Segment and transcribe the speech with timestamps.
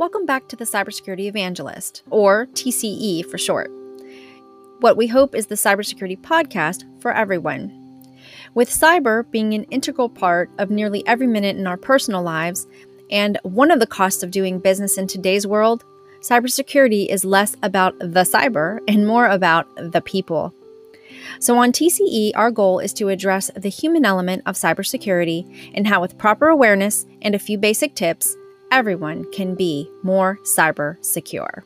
[0.00, 3.70] Welcome back to the Cybersecurity Evangelist, or TCE for short.
[4.78, 7.70] What we hope is the cybersecurity podcast for everyone.
[8.54, 12.66] With cyber being an integral part of nearly every minute in our personal lives,
[13.10, 15.84] and one of the costs of doing business in today's world,
[16.22, 20.54] cybersecurity is less about the cyber and more about the people.
[21.40, 26.00] So, on TCE, our goal is to address the human element of cybersecurity and how,
[26.00, 28.34] with proper awareness and a few basic tips,
[28.70, 31.64] everyone can be more cyber secure.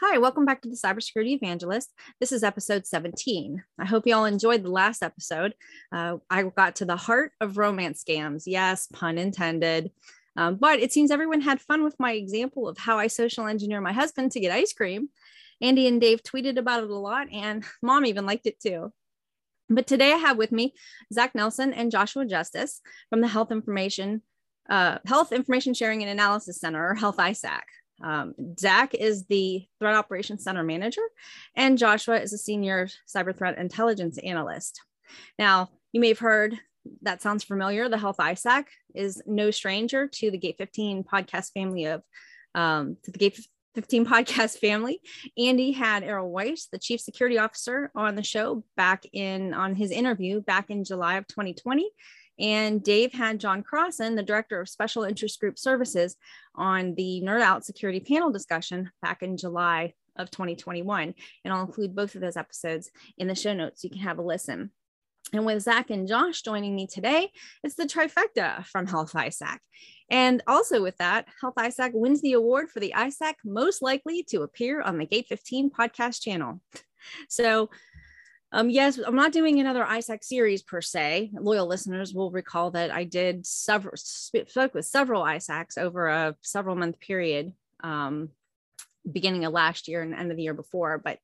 [0.00, 1.92] Hi, welcome back to the Cybersecurity Evangelist.
[2.20, 3.62] This is episode 17.
[3.78, 5.54] I hope you all enjoyed the last episode.
[5.92, 8.44] Uh, I got to the heart of romance scams.
[8.46, 9.90] Yes, pun intended.
[10.36, 13.80] Um, but it seems everyone had fun with my example of how I social engineer
[13.80, 15.10] my husband to get ice cream.
[15.60, 18.92] Andy and Dave tweeted about it a lot, and mom even liked it too.
[19.70, 20.74] But today I have with me
[21.12, 24.22] Zach Nelson and Joshua Justice from the Health Information
[24.68, 27.62] uh, Health Information Sharing and Analysis Center, or Health ISAC.
[28.02, 31.02] Um, Zach is the Threat Operations Center Manager,
[31.56, 34.80] and Joshua is a Senior Cyber Threat Intelligence Analyst.
[35.38, 36.56] Now, you may have heard
[37.02, 37.88] that sounds familiar.
[37.88, 42.02] The Health ISAC is no stranger to the Gate 15 podcast family of
[42.54, 45.00] um, to the Gate 15 podcast family.
[45.38, 49.90] Andy had Errol Weiss, the chief security officer, on the show back in on his
[49.90, 51.90] interview back in July of 2020.
[52.38, 56.16] And Dave had John Crossan, the director of special interest group services,
[56.54, 61.14] on the Nerd Out security panel discussion back in July of 2021.
[61.44, 63.82] And I'll include both of those episodes in the show notes.
[63.82, 64.70] So you can have a listen.
[65.32, 67.30] And with Zach and Josh joining me today,
[67.62, 69.58] it's the trifecta from Health ISAC.
[70.10, 74.42] And also with that, Health ISAC wins the award for the ISAC most likely to
[74.42, 76.60] appear on the Gate 15 podcast channel.
[77.28, 77.70] So,
[78.52, 81.30] um, yes, I'm not doing another ISAC series per se.
[81.32, 86.74] Loyal listeners will recall that I did several spoke with several ISACs over a several
[86.74, 87.52] month period,
[87.84, 88.30] um,
[89.10, 90.98] beginning of last year and end of the year before.
[90.98, 91.20] But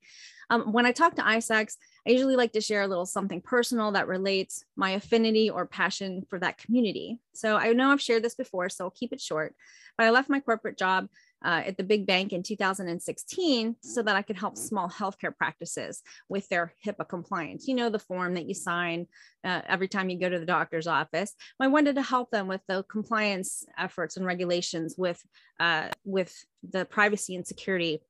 [0.51, 1.75] um, when I talk to ISACs,
[2.07, 6.25] I usually like to share a little something personal that relates my affinity or passion
[6.29, 7.19] for that community.
[7.35, 9.55] So I know I've shared this before, so I'll keep it short.
[9.99, 11.09] But I left my corporate job
[11.45, 16.03] uh, at the big bank in 2016 so that I could help small healthcare practices
[16.29, 17.67] with their HIPAA compliance.
[17.67, 19.07] You know, the form that you sign
[19.45, 21.35] uh, every time you go to the doctor's office.
[21.61, 25.23] I wanted to help them with the compliance efforts and regulations with,
[25.61, 26.35] uh, with
[26.69, 28.01] the privacy and security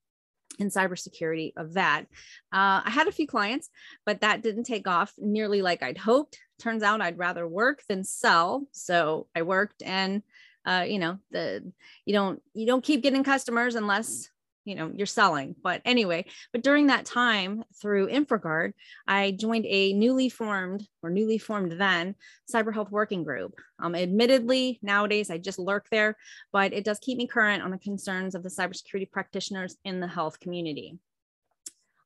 [0.59, 2.05] and cybersecurity of that.
[2.53, 3.69] Uh, I had a few clients,
[4.05, 6.39] but that didn't take off nearly like I'd hoped.
[6.59, 8.67] Turns out I'd rather work than sell.
[8.73, 10.23] So I worked and
[10.67, 11.73] uh, you know, the
[12.05, 14.29] you don't you don't keep getting customers unless
[14.67, 15.55] you know you're selling.
[15.63, 18.73] But anyway but during that time through infragard
[19.07, 22.15] i joined a newly formed or newly formed then
[22.53, 23.55] cyber health working group.
[23.79, 26.17] Um, admittedly nowadays i just lurk there
[26.53, 30.09] but it does keep me current on the concerns of the cybersecurity practitioners in the
[30.09, 30.99] health community.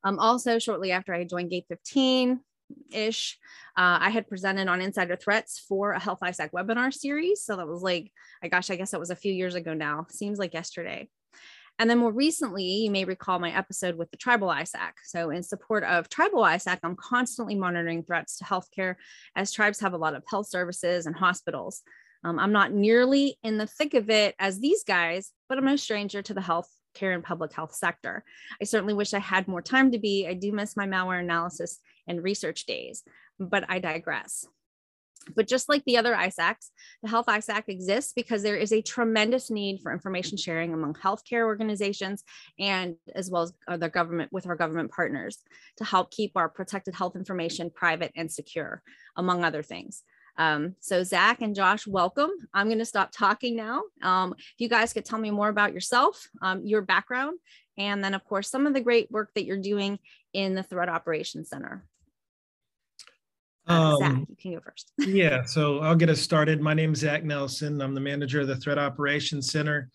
[0.05, 2.41] Um, also shortly after i joined gate 15
[2.93, 3.39] ish
[3.77, 7.43] uh, i had presented on insider threats for a health isac webinar series.
[7.43, 8.13] So that was like
[8.43, 10.07] i gosh i guess that was a few years ago now.
[10.11, 11.09] Seems like yesterday
[11.81, 14.93] and then more recently, you may recall my episode with the Tribal ISAC.
[15.03, 18.97] So, in support of Tribal ISAC, I'm constantly monitoring threats to healthcare
[19.35, 21.81] as tribes have a lot of health services and hospitals.
[22.23, 25.77] Um, I'm not nearly in the thick of it as these guys, but I'm no
[25.77, 28.25] stranger to the health care and public health sector.
[28.61, 30.27] I certainly wish I had more time to be.
[30.29, 33.05] I do miss my malware analysis and research days,
[33.39, 34.47] but I digress.
[35.35, 36.71] But just like the other ISACs,
[37.03, 41.45] the Health ISAC exists because there is a tremendous need for information sharing among healthcare
[41.45, 42.25] organizations
[42.59, 45.39] and as well as other government with our government partners
[45.77, 48.83] to help keep our protected health information private and secure,
[49.17, 50.03] among other things.
[50.37, 52.31] Um, so Zach and Josh, welcome.
[52.55, 53.83] I'm going to stop talking now.
[54.03, 57.39] Um, if you guys could tell me more about yourself, um, your background,
[57.77, 59.99] and then of course some of the great work that you're doing
[60.33, 61.85] in the Threat Operations Center.
[63.71, 64.93] Uh, Zach, um, you can go first.
[64.99, 66.61] yeah, so I'll get us started.
[66.61, 67.81] My name is Zach Nelson.
[67.81, 69.91] I'm the manager of the Threat Operations Center.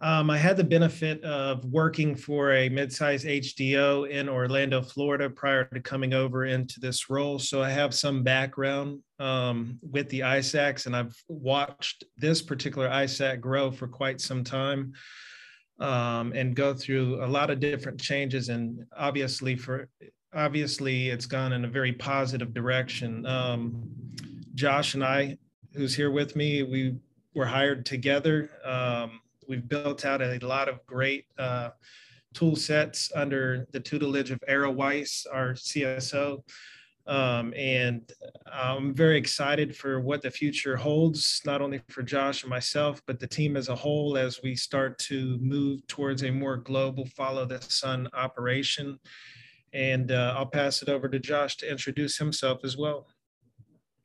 [0.00, 5.64] Um, I had the benefit of working for a mid-sized HDO in Orlando, Florida, prior
[5.66, 7.38] to coming over into this role.
[7.38, 13.40] So I have some background um, with the ISACs, and I've watched this particular ISAC
[13.40, 14.92] grow for quite some time
[15.80, 18.48] um, and go through a lot of different changes.
[18.48, 19.88] And obviously, for
[20.34, 23.24] obviously it's gone in a very positive direction.
[23.26, 23.90] Um,
[24.54, 25.38] Josh and I,
[25.74, 26.96] who's here with me, we
[27.34, 28.50] were hired together.
[28.64, 31.70] Um, we've built out a lot of great uh,
[32.34, 36.42] tool sets under the tutelage of Errol Weiss, our CSO.
[37.06, 38.12] Um, and
[38.52, 43.18] I'm very excited for what the future holds, not only for Josh and myself, but
[43.18, 47.46] the team as a whole as we start to move towards a more global follow
[47.46, 48.98] the sun operation.
[49.72, 53.06] And uh, I'll pass it over to Josh to introduce himself as well.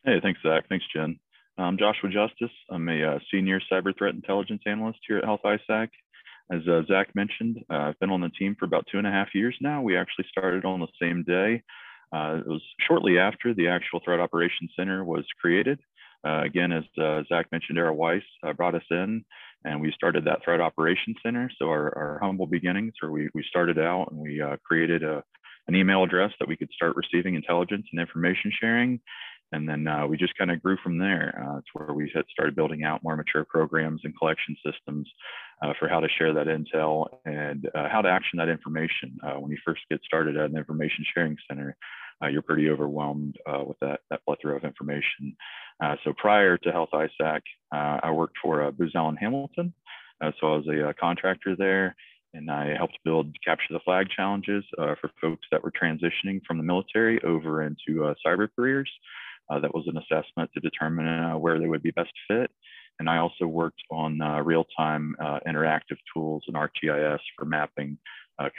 [0.04, 0.65] Hey, thanks, Zach.
[0.68, 1.18] Thanks, Jen.
[1.57, 2.56] I'm Joshua Justice.
[2.69, 5.88] I'm a uh, senior cyber threat intelligence analyst here at Health ISAC.
[6.51, 9.12] As uh, Zach mentioned, uh, I've been on the team for about two and a
[9.12, 9.81] half years now.
[9.81, 11.63] We actually started on the same day.
[12.13, 15.80] Uh, it was shortly after the actual Threat Operations Center was created.
[16.25, 18.24] Uh, again, as uh, Zach mentioned, Errol Weiss
[18.56, 19.24] brought us in
[19.66, 21.50] and we started that Threat Operations Center.
[21.57, 25.24] So our, our humble beginnings, where we, we started out and we created a,
[25.68, 29.00] an email address that we could start receiving intelligence and information sharing.
[29.54, 31.39] And then uh, we just kind of grew from there.
[31.39, 35.07] Uh, it's where we had started building out more mature programs and collection systems
[35.62, 39.15] uh, for how to share that intel and uh, how to action that information.
[39.24, 41.77] Uh, when you first get started at an information sharing center,
[42.24, 43.38] uh, you're pretty overwhelmed
[43.68, 45.36] with that, that plethora of information.
[46.04, 49.74] so prior to Health ISAC, I worked for Booz Allen Hamilton.
[50.21, 51.95] so I was a contractor there
[52.33, 56.57] and I helped build Capture the Flag challenges uh, for folks that were transitioning from
[56.57, 58.89] the military over into uh, cyber careers.
[59.50, 62.50] Uh, that was an assessment to determine uh, where they would be best fit.
[63.00, 67.97] And I also worked on uh, real-time uh, interactive tools and ArcGIS for mapping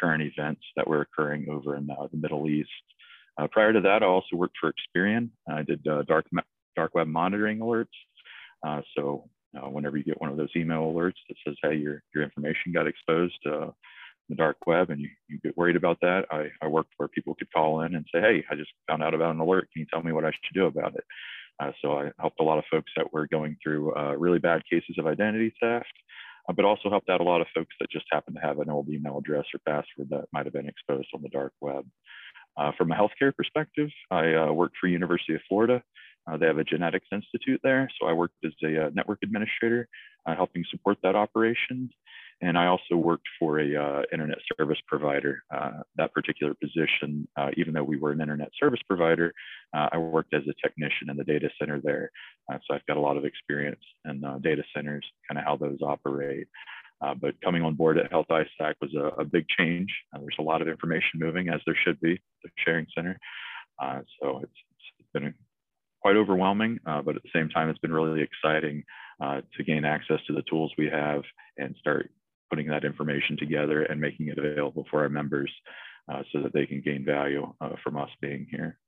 [0.01, 2.71] current events that were occurring over in the Middle East.
[3.53, 5.29] prior to that, I also worked for Experian.
[5.49, 6.27] I did dark,
[6.75, 7.87] dark web monitoring alerts.
[8.97, 12.25] so uh, whenever you get one of those email alerts that says, hey, your, your
[12.25, 13.75] information got exposed to
[14.29, 17.35] the dark web and you, you get worried about that, I, I worked where people
[17.35, 19.69] could call in and say, hey, I just found out about an alert.
[19.73, 21.05] Can you tell me what I should do about it?
[21.61, 24.63] Uh, so I helped a lot of folks that were going through uh, really bad
[24.69, 25.93] cases of identity theft,
[26.49, 28.71] uh, but also helped out a lot of folks that just happened to have an
[28.71, 31.87] old email address or password that might have been exposed on the dark web.
[32.57, 35.83] Uh, from a healthcare perspective, I uh, worked for University of Florida
[36.27, 37.89] uh, they have a genetics institute there.
[38.01, 39.89] So I worked as a uh, network administrator,
[40.27, 41.91] uh, helping support that operation.
[42.41, 45.43] And I also worked for a uh, internet service provider.
[45.55, 49.33] Uh, that particular position, uh, even though we were an internet service provider,
[49.73, 52.11] I worked as a technician in the data center there.
[52.49, 56.47] so I've got a lot of experience in data centers, kind of how those operate.
[57.01, 59.93] but coming on board at Health ISAC was a, a big change.
[60.13, 63.19] there's a lot of information moving, as there should be, the sharing center.
[64.21, 64.53] so it's,
[64.99, 65.35] it's been
[66.05, 68.85] quite overwhelming, uh, but at the same time, it's been really exciting
[69.23, 71.23] uh, to gain access to the tools we have
[71.57, 72.11] and start
[72.51, 75.51] putting that information together and making it available for our members
[76.13, 78.79] uh, so that they can gain value uh, from us being here.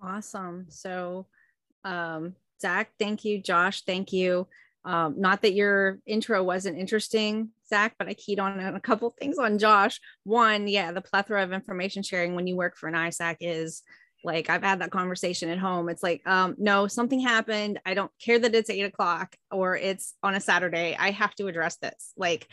[0.00, 0.64] Awesome.
[0.70, 1.26] So,
[1.84, 3.42] um, Zach, thank you.
[3.42, 4.48] Josh, thank you.
[4.86, 9.36] Um, not that your intro wasn't interesting, Zach, but I keyed on a couple things
[9.36, 10.00] on Josh.
[10.24, 13.82] One, yeah, the plethora of information sharing when you work for an ISAC is
[14.24, 15.88] like I've had that conversation at home.
[15.88, 17.80] It's like, um, no, something happened.
[17.84, 20.96] I don't care that it's eight o'clock or it's on a Saturday.
[20.98, 22.12] I have to address this.
[22.16, 22.48] Like,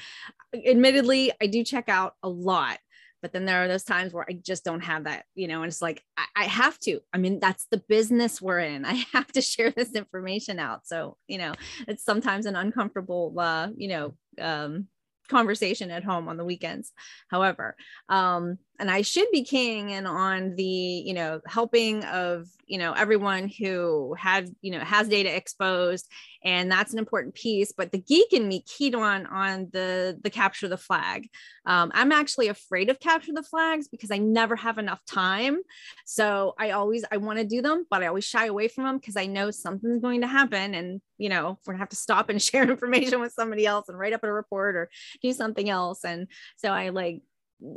[0.54, 2.78] admittedly, I do check out a lot,
[3.22, 5.70] but then there are those times where I just don't have that, you know, and
[5.70, 7.00] it's like, I, I have to.
[7.14, 8.86] I mean, that's the business we're in.
[8.86, 10.86] I have to share this information out.
[10.86, 11.54] So, you know,
[11.88, 14.88] it's sometimes an uncomfortable, uh, you know, um,
[15.32, 16.92] conversation at home on the weekends.
[17.30, 17.76] However,
[18.10, 22.94] um, and I should be keying in on the, you know, helping of, you know,
[22.94, 26.10] everyone who had, you know, has data exposed,
[26.44, 27.72] and that's an important piece.
[27.72, 31.30] But the geek in me keyed on on the the capture the flag.
[31.68, 35.60] Um, I'm actually afraid of capture the flags because I never have enough time.
[36.06, 38.98] So I always I want to do them, but I always shy away from them
[38.98, 42.30] because I know something's going to happen, and you know we're gonna have to stop
[42.30, 44.90] and share information with somebody else and write up a report or
[45.22, 46.04] do something else.
[46.04, 46.26] And
[46.58, 47.22] so I like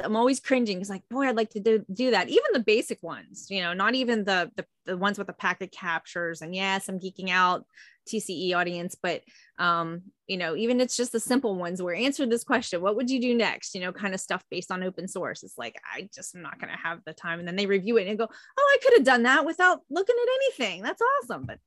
[0.03, 2.29] I'm always cringing because like, boy, I'd like to do, do that.
[2.29, 5.73] Even the basic ones, you know, not even the, the the ones with the packet
[5.73, 6.43] captures.
[6.43, 7.67] And yes, I'm geeking out
[8.09, 9.23] TCE audience, but
[9.59, 13.11] um, you know, even it's just the simple ones where answer this question, what would
[13.11, 13.75] you do next?
[13.75, 15.43] You know, kind of stuff based on open source.
[15.43, 17.39] It's like I just am not gonna have the time.
[17.39, 20.17] And then they review it and go, Oh, I could have done that without looking
[20.21, 20.83] at anything.
[20.83, 21.45] That's awesome.
[21.47, 21.59] But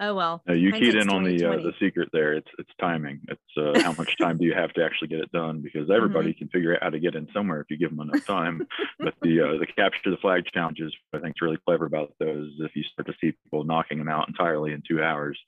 [0.00, 0.42] oh well.
[0.48, 2.34] You keyed in on the uh, the secret there.
[2.34, 3.20] It's it's timing.
[3.28, 5.60] It's uh, how much time do you have to actually get it done?
[5.60, 6.38] Because everybody mm-hmm.
[6.38, 8.66] can figure out how to get in somewhere if you give them enough time.
[8.98, 12.50] but the uh, the capture the flag challenges, I think, is really clever about those.
[12.60, 15.38] If you start to see people knocking them out entirely in two hours,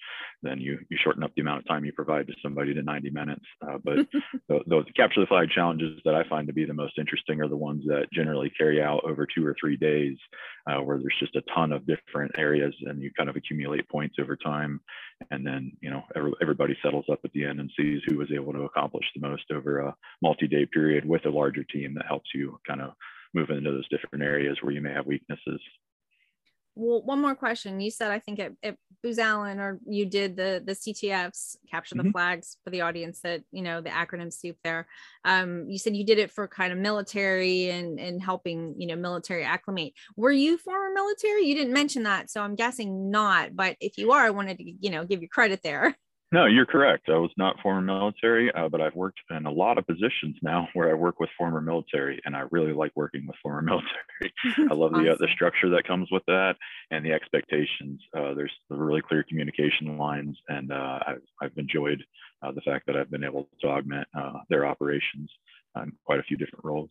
[0.43, 3.11] then you you shorten up the amount of time you provide to somebody to 90
[3.11, 3.45] minutes.
[3.63, 3.97] Uh, but
[4.49, 7.49] the, the capture the flag challenges that I find to be the most interesting are
[7.49, 10.17] the ones that generally carry out over two or three days,
[10.67, 14.17] uh, where there's just a ton of different areas and you kind of accumulate points
[14.21, 14.81] over time.
[15.31, 18.33] And then, you know, every, everybody settles up at the end and sees who was
[18.33, 22.31] able to accomplish the most over a multi-day period with a larger team that helps
[22.35, 22.93] you kind of
[23.35, 25.61] move into those different areas where you may have weaknesses.
[26.75, 27.81] Well, one more question.
[27.81, 31.95] You said I think at, at Booz Allen or you did the the CTFs capture
[31.95, 32.13] the mm-hmm.
[32.13, 34.87] flags for the audience that you know the acronym soup there.
[35.25, 38.97] Um, you said you did it for kind of military and and helping you know
[38.97, 39.95] military acclimate.
[40.17, 41.47] Were you former military?
[41.47, 43.57] You didn't mention that, so I'm guessing not.
[43.57, 45.97] But if you are, I wanted to you know give you credit there.
[46.33, 47.09] No, you're correct.
[47.09, 50.69] I was not former military, uh, but I've worked in a lot of positions now
[50.75, 54.33] where I work with former military, and I really like working with former military.
[54.71, 55.05] I love awesome.
[55.05, 56.55] the uh, the structure that comes with that
[56.93, 58.01] and the expectations.
[58.17, 62.01] Uh, there's really clear communication lines, and uh, I've I've enjoyed
[62.43, 65.31] uh, the fact that I've been able to augment uh, their operations
[65.77, 66.91] in quite a few different roles.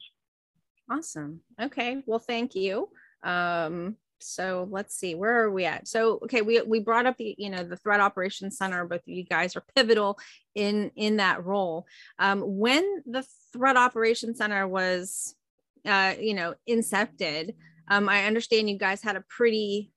[0.92, 1.40] Awesome.
[1.62, 2.04] Okay.
[2.06, 2.90] Well, thank you.
[3.24, 5.88] Um, so let's see where are we at?
[5.88, 9.24] So okay we we brought up the you know the threat operations center but you
[9.24, 10.18] guys are pivotal
[10.56, 11.88] in in that role.
[12.18, 15.36] Um, when the threat operations center was
[15.86, 17.56] uh, you know incepted
[17.90, 19.92] um, i understand you guys had a pretty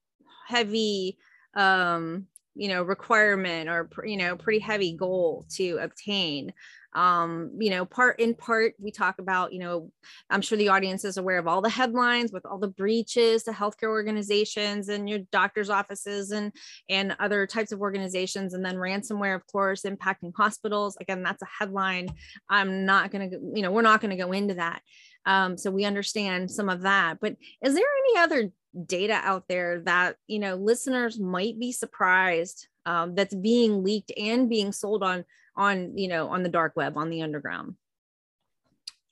[0.46, 1.18] heavy
[1.54, 6.52] um, you know requirement or you know pretty heavy goal to obtain
[6.94, 9.90] um you know part in part we talk about you know
[10.30, 13.50] i'm sure the audience is aware of all the headlines with all the breaches to
[13.50, 16.52] healthcare organizations and your doctors offices and
[16.88, 20.96] and other types of organizations and then ransomware of course impacting hospitals.
[21.00, 22.08] Again that's a headline.
[22.48, 24.82] I'm not going to you know we're not going to go into that.
[25.24, 27.18] Um, so we understand some of that.
[27.20, 28.50] But is there any other
[28.86, 34.48] data out there that you know listeners might be surprised um, that's being leaked and
[34.48, 35.24] being sold on
[35.56, 37.74] on you know on the dark web on the underground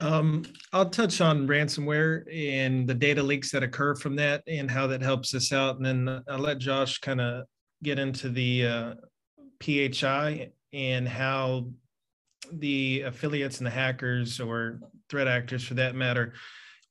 [0.01, 4.87] um, I'll touch on ransomware and the data leaks that occur from that and how
[4.87, 5.77] that helps us out.
[5.77, 7.45] And then I'll let Josh kind of
[7.83, 8.95] get into the uh,
[9.63, 11.67] PHI and how
[12.53, 16.33] the affiliates and the hackers or threat actors for that matter,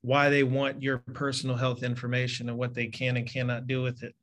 [0.02, 4.02] why they want your personal health information and what they can and cannot do with
[4.02, 4.14] it.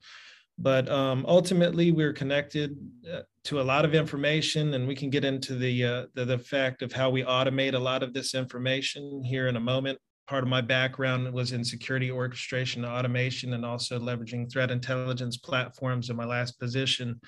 [0.58, 2.78] But um, ultimately, we're connected
[3.12, 6.40] uh, to a lot of information, and we can get into the, uh, the, the
[6.40, 10.00] fact of how we automate a lot of this information here in a moment.
[10.28, 16.10] Part of my background was in security orchestration, automation, and also leveraging threat intelligence platforms
[16.10, 17.20] in my last position.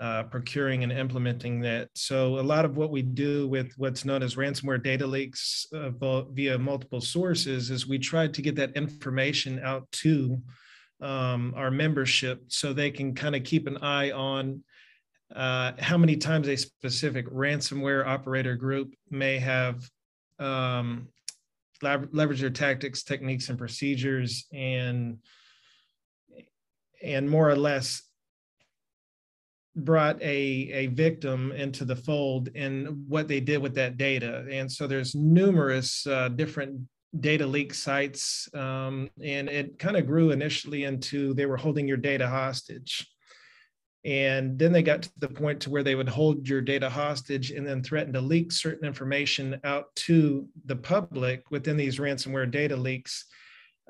[0.00, 1.88] Uh, procuring and implementing that.
[1.94, 5.90] So a lot of what we do with what's known as ransomware data leaks uh,
[6.32, 10.42] via multiple sources is we try to get that information out to
[11.02, 14.62] um, our membership so they can kind of keep an eye on
[15.34, 19.82] uh, how many times a specific ransomware operator group may have
[20.38, 21.08] um,
[21.82, 25.18] leveraged their tactics, techniques, and procedures, and
[27.02, 28.02] and more or less
[29.74, 34.46] brought a, a victim into the fold and what they did with that data.
[34.50, 36.86] And so there's numerous uh, different
[37.20, 38.48] data leak sites.
[38.54, 43.06] Um, and it kind of grew initially into they were holding your data hostage.
[44.04, 47.52] And then they got to the point to where they would hold your data hostage
[47.52, 52.76] and then threaten to leak certain information out to the public within these ransomware data
[52.76, 53.26] leaks.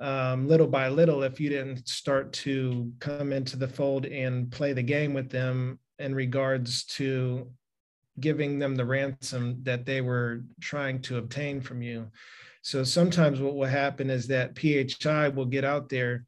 [0.01, 4.73] Um, little by little, if you didn't start to come into the fold and play
[4.73, 7.51] the game with them in regards to
[8.21, 12.11] giving them the ransom that they were trying to obtain from you.
[12.63, 16.25] So sometimes what will happen is that PHI will get out there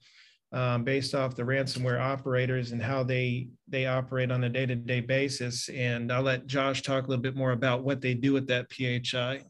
[0.53, 5.69] um, based off the ransomware operators and how they they operate on a day-to-day basis.
[5.69, 8.71] And I'll let Josh talk a little bit more about what they do with that
[8.71, 9.43] PHI.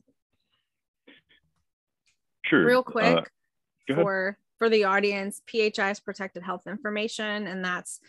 [2.45, 2.64] Sure.
[2.64, 3.31] Real uh, quick
[3.91, 8.00] uh, for for the audience, PHI is protected health information, and that's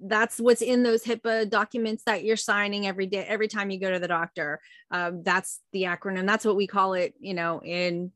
[0.00, 3.90] that's what's in those HIPAA documents that you're signing every day, every time you go
[3.90, 4.60] to the doctor.
[4.90, 6.26] Um, that's the acronym.
[6.26, 8.12] That's what we call it, you know, in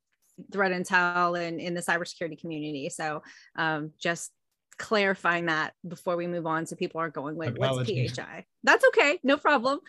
[0.53, 2.89] threat intel and in the cybersecurity community.
[2.89, 3.23] So
[3.57, 4.31] um, just
[4.79, 8.45] clarifying that before we move on so people aren't going, wait, what's PHI?
[8.63, 9.81] That's okay, no problem.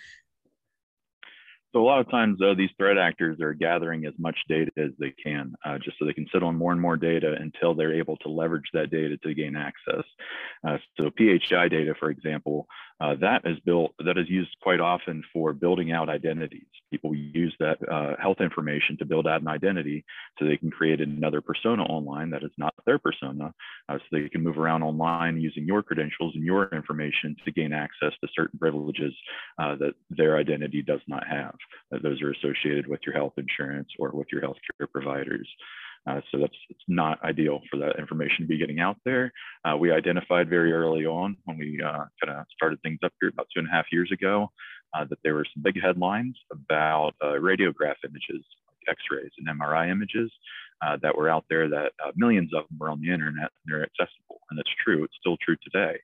[1.75, 4.91] So a lot of times uh, these threat actors are gathering as much data as
[4.97, 7.93] they can, uh, just so they can sit on more and more data until they're
[7.93, 10.05] able to leverage that data to gain access.
[10.65, 12.65] Uh, so PHI data, for example,
[13.01, 16.65] uh, that is built that is used quite often for building out identities.
[16.91, 20.05] People use that uh, health information to build out an identity
[20.37, 23.53] so they can create another persona online that is not their persona,
[23.89, 27.73] uh, so they can move around online using your credentials and your information to gain
[27.73, 29.13] access to certain privileges
[29.59, 31.55] uh, that their identity does not have.
[32.01, 35.47] those are associated with your health insurance or with your healthcare providers.
[36.07, 39.31] Uh, so that's it's not ideal for that information to be getting out there.
[39.63, 43.29] Uh, we identified very early on when we uh, kind of started things up here
[43.29, 44.51] about two and a half years ago
[44.93, 49.89] uh, that there were some big headlines about uh, radiograph images, like X-rays and MRI
[49.89, 50.31] images
[50.85, 53.83] uh, that were out there that millions of them were on the internet and they're
[53.83, 54.41] accessible.
[54.51, 55.03] and it's true.
[55.03, 55.97] It's still true today.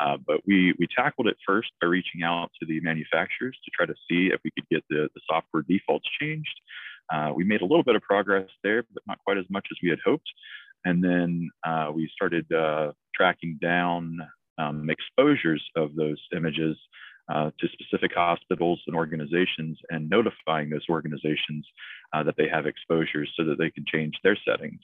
[0.00, 3.86] Uh, but we, we tackled it first by reaching out to the manufacturers to try
[3.86, 6.60] to see if we could get the, the software defaults changed.
[7.12, 9.78] Uh, we made a little bit of progress there, but not quite as much as
[9.82, 10.28] we had hoped.
[10.84, 14.18] And then uh, we started uh, tracking down
[14.58, 16.76] um, exposures of those images
[17.32, 21.66] uh, to specific hospitals and organizations and notifying those organizations
[22.12, 24.80] uh, that they have exposures so that they can change their settings.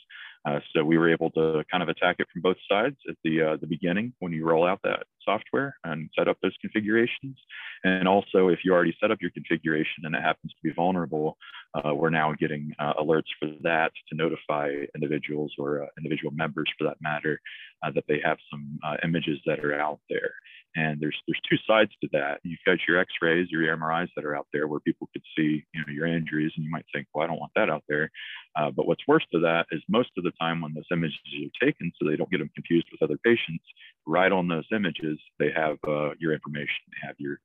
[0.48, 3.58] Uh, so we were able to kind of attack it from both sides at the
[3.60, 7.36] the beginning when you roll out that software and set up those configurations.
[7.84, 11.36] And also, if you already set up your configuration and it happens to be vulnerable,
[11.74, 16.68] uh, we're now getting uh, alerts for that to notify individuals or uh, individual members,
[16.76, 17.40] for that matter,
[17.82, 20.32] uh, that they have some images that are out there.
[20.76, 22.40] And there's there's two sides to that.
[22.44, 25.80] You've got your X-rays, your MRIs that are out there where people could see, you
[25.80, 28.10] know, your injuries, and you might think, well, I don't want that out there.
[28.56, 31.66] Uh, but what's worse to that is most of the time when those images are
[31.66, 33.64] taken, so they don't get them confused with other patients,
[34.06, 37.40] right on those images they have uh, your information, they have your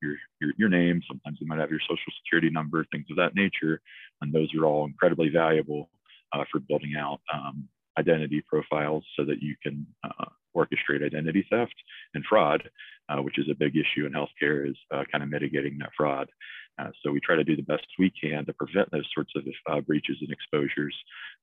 [0.00, 1.02] your, your your name.
[1.06, 3.82] Sometimes they might have your social security number, things of that nature,
[4.22, 5.90] and those are all incredibly valuable
[6.32, 7.68] uh, for building out um,
[7.98, 11.74] identity profiles so that you can uh, orchestrate identity theft
[12.14, 12.68] and fraud,
[13.08, 16.28] uh, which is a big issue in healthcare, is uh, kind of mitigating that fraud.
[16.78, 19.44] Uh, so we try to do the best we can to prevent those sorts of
[19.70, 20.96] uh, breaches and exposures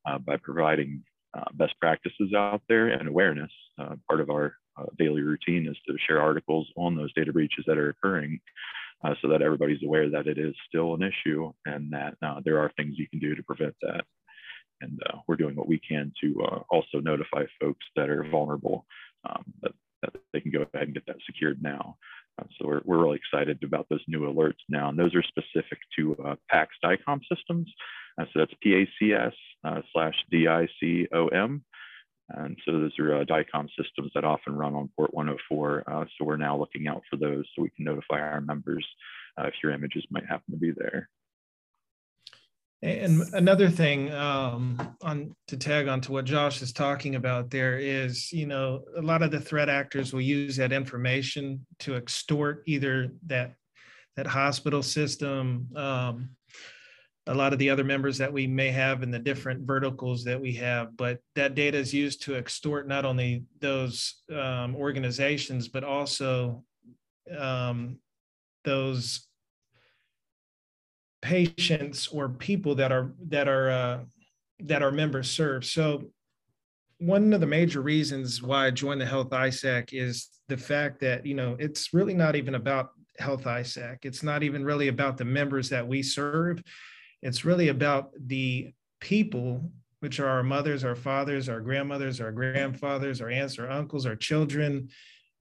[0.05, 1.03] uh, by providing
[1.37, 3.51] uh, best practices out there and awareness.
[4.07, 4.55] part of our
[4.97, 8.39] daily routine is to share articles on those data breaches that are occurring
[9.21, 12.95] so that everybody's aware that it is still an issue and that there are things
[12.97, 14.03] you can do to prevent that
[14.81, 18.85] and uh, we're doing what we can to uh, also notify folks that are vulnerable
[19.27, 21.97] um, that, that, they can go ahead and get that secured now.
[22.39, 25.79] Uh, so we're, we're really excited about those new alerts now, and those are specific
[25.97, 27.71] to uh, PACS DICOM systems.
[28.19, 31.61] Uh, so that's PACS uh, slash DICOM.
[32.29, 35.83] And so those are uh, DICOM systems that often run on port 104.
[35.87, 38.85] so we're now looking out for those so we can notify our members
[39.39, 41.09] if your images might happen to be there.
[42.83, 47.79] And another thing um, on to tag on to what Josh is talking about there
[47.79, 52.61] is, you know, a lot of the threat actors will use that information to extort
[52.67, 53.55] either that
[54.15, 56.29] that hospital system, um,
[57.27, 60.39] a lot of the other members that we may have in the different verticals that
[60.39, 65.83] we have, but that data is used to extort not only those um, organizations but
[65.83, 66.63] also
[67.37, 67.99] um,
[68.63, 69.26] those
[71.27, 73.99] patients or people that are that are uh,
[74.61, 75.65] that our members serve.
[75.65, 76.05] So
[76.99, 81.25] one of the major reasons why I joined the Health ISAC is the fact that
[81.25, 83.97] you know it's really not even about Health ISAC.
[84.03, 86.63] It's not even really about the members that we serve.
[87.21, 93.19] It's really about the people, which are our mothers, our fathers, our grandmothers, our grandfathers,
[93.19, 94.87] our aunts, our uncles, our children,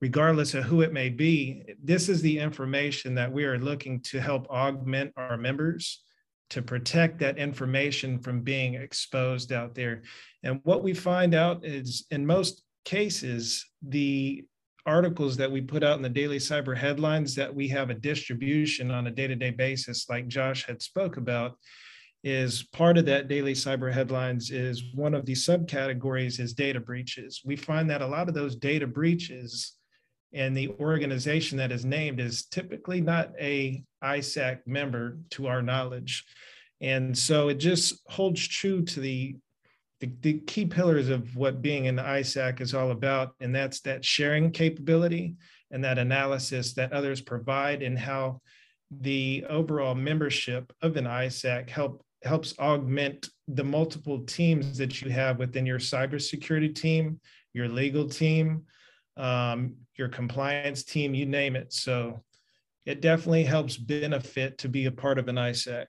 [0.00, 4.20] regardless of who it may be, this is the information that we are looking to
[4.20, 6.02] help augment our members
[6.50, 10.02] to protect that information from being exposed out there.
[10.42, 14.44] And what we find out is in most cases, the
[14.85, 18.92] articles that we put out in the daily cyber headlines that we have a distribution
[18.92, 21.59] on a day-to-day basis, like Josh had spoke about,
[22.22, 27.40] is part of that daily cyber headlines is one of the subcategories is data breaches.
[27.44, 29.72] We find that a lot of those data breaches
[30.37, 36.25] and the organization that is named is typically not a ISAC member to our knowledge.
[36.83, 39.37] And so it just holds true to the,
[40.01, 43.33] the, the key pillars of what being an ISAC is all about.
[43.40, 45.37] And that's that sharing capability
[45.70, 48.42] and that analysis that others provide and how
[48.90, 55.38] the overall membership of an ISAC help helps augment the multiple teams that you have
[55.38, 57.20] within your cybersecurity team,
[57.53, 58.64] your legal team,
[59.16, 61.72] um, your compliance team, you name it.
[61.72, 62.22] So
[62.85, 65.87] it definitely helps benefit to be a part of an ISAC.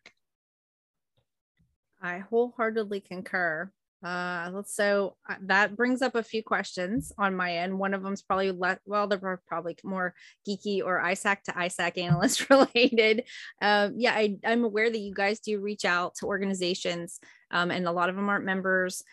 [2.01, 3.71] I wholeheartedly concur.
[4.03, 7.77] Uh, so uh, that brings up a few questions on my end.
[7.77, 10.13] One of them is probably le- well, they're probably more
[10.47, 13.23] geeky or ISAC to ISAC analyst related.
[13.61, 17.87] Um, yeah, I, am aware that you guys do reach out to organizations, um, and
[17.87, 19.03] a lot of them aren't members.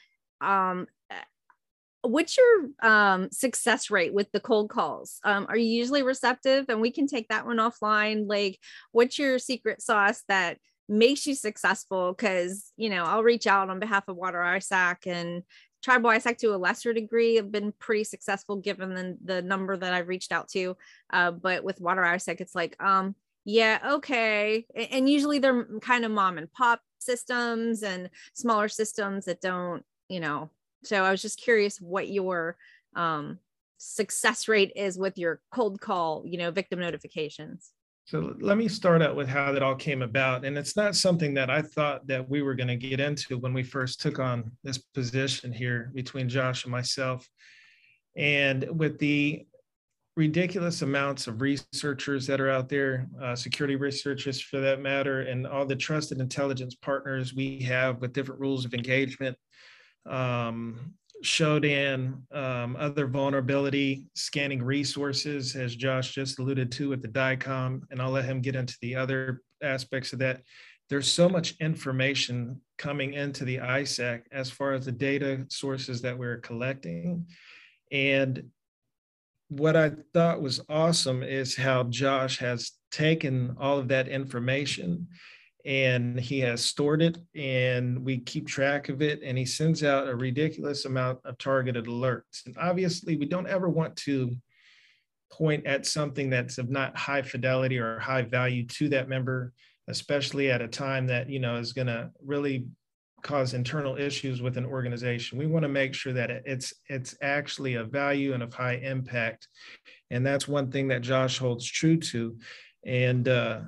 [0.42, 0.86] Um,
[2.04, 5.20] what's your um, success rate with the cold calls?
[5.24, 6.66] Um, are you usually receptive?
[6.68, 8.28] And we can take that one offline.
[8.28, 8.58] Like,
[8.92, 12.12] what's your secret sauce that makes you successful?
[12.12, 15.42] Because, you know, I'll reach out on behalf of Water ISAC and
[15.82, 19.92] Tribal ISAC to a lesser degree have been pretty successful given the, the number that
[19.92, 20.76] I've reached out to.
[21.12, 23.14] Uh, but with Water ISAC, it's like, um,
[23.44, 24.64] yeah, okay.
[24.74, 30.20] And usually they're kind of mom and pop systems and smaller systems that don't, you
[30.20, 30.50] know,
[30.84, 32.56] so I was just curious what your
[32.94, 33.38] um,
[33.78, 37.70] success rate is with your cold call, you know, victim notifications?
[38.06, 40.44] So let me start out with how that all came about.
[40.44, 43.54] And it's not something that I thought that we were going to get into when
[43.54, 47.26] we first took on this position here between Josh and myself.
[48.14, 49.46] And with the
[50.16, 55.46] ridiculous amounts of researchers that are out there, uh, security researchers for that matter, and
[55.46, 59.36] all the trusted intelligence partners we have with different rules of engagement,
[60.06, 67.82] um, Shodan, um, other vulnerability scanning resources, as Josh just alluded to with the DICOM,
[67.90, 70.42] and I'll let him get into the other aspects of that.
[70.90, 76.18] There's so much information coming into the ISAC as far as the data sources that
[76.18, 77.26] we're collecting.
[77.90, 78.50] And
[79.48, 85.08] what I thought was awesome is how Josh has taken all of that information
[85.64, 90.08] and he has stored it and we keep track of it and he sends out
[90.08, 92.44] a ridiculous amount of targeted alerts.
[92.46, 94.34] And obviously we don't ever want to
[95.32, 99.52] point at something that's of not high fidelity or high value to that member
[99.88, 102.66] especially at a time that you know is going to really
[103.22, 105.38] cause internal issues with an organization.
[105.38, 109.48] We want to make sure that it's it's actually a value and of high impact.
[110.10, 112.36] And that's one thing that josh holds true to.
[112.86, 113.60] And uh,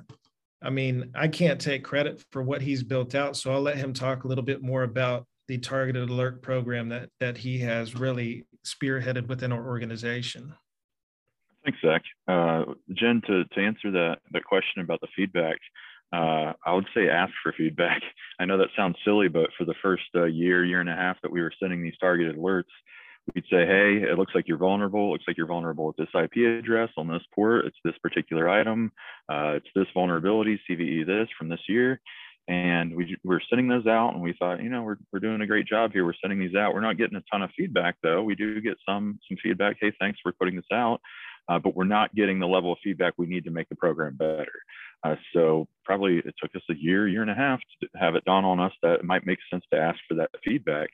[0.61, 3.93] I mean, I can't take credit for what he's built out, so I'll let him
[3.93, 8.45] talk a little bit more about the targeted alert program that that he has really
[8.65, 10.53] spearheaded within our organization.
[11.63, 12.03] Thanks, Zach.
[12.27, 15.57] Uh, Jen, to, to answer that, that question about the feedback,
[16.13, 18.01] uh, I would say ask for feedback.
[18.39, 21.17] I know that sounds silly, but for the first uh, year, year and a half
[21.21, 22.63] that we were sending these targeted alerts,
[23.35, 25.07] we'd say, hey, it looks like you're vulnerable.
[25.07, 27.65] It looks like you're vulnerable with this IP address on this port.
[27.65, 28.91] It's this particular item.
[29.29, 31.99] Uh, it's this vulnerability, CVE this from this year.
[32.47, 35.47] And we were sending those out and we thought, you know, we're, we're doing a
[35.47, 36.05] great job here.
[36.05, 36.73] We're sending these out.
[36.73, 38.23] We're not getting a ton of feedback though.
[38.23, 39.77] We do get some, some feedback.
[39.81, 41.01] Hey, thanks for putting this out.
[41.49, 44.15] Uh, but we're not getting the level of feedback we need to make the program
[44.15, 44.51] better.
[45.03, 48.25] Uh, so probably it took us a year, year and a half to have it
[48.25, 50.89] dawn on us that it might make sense to ask for that feedback.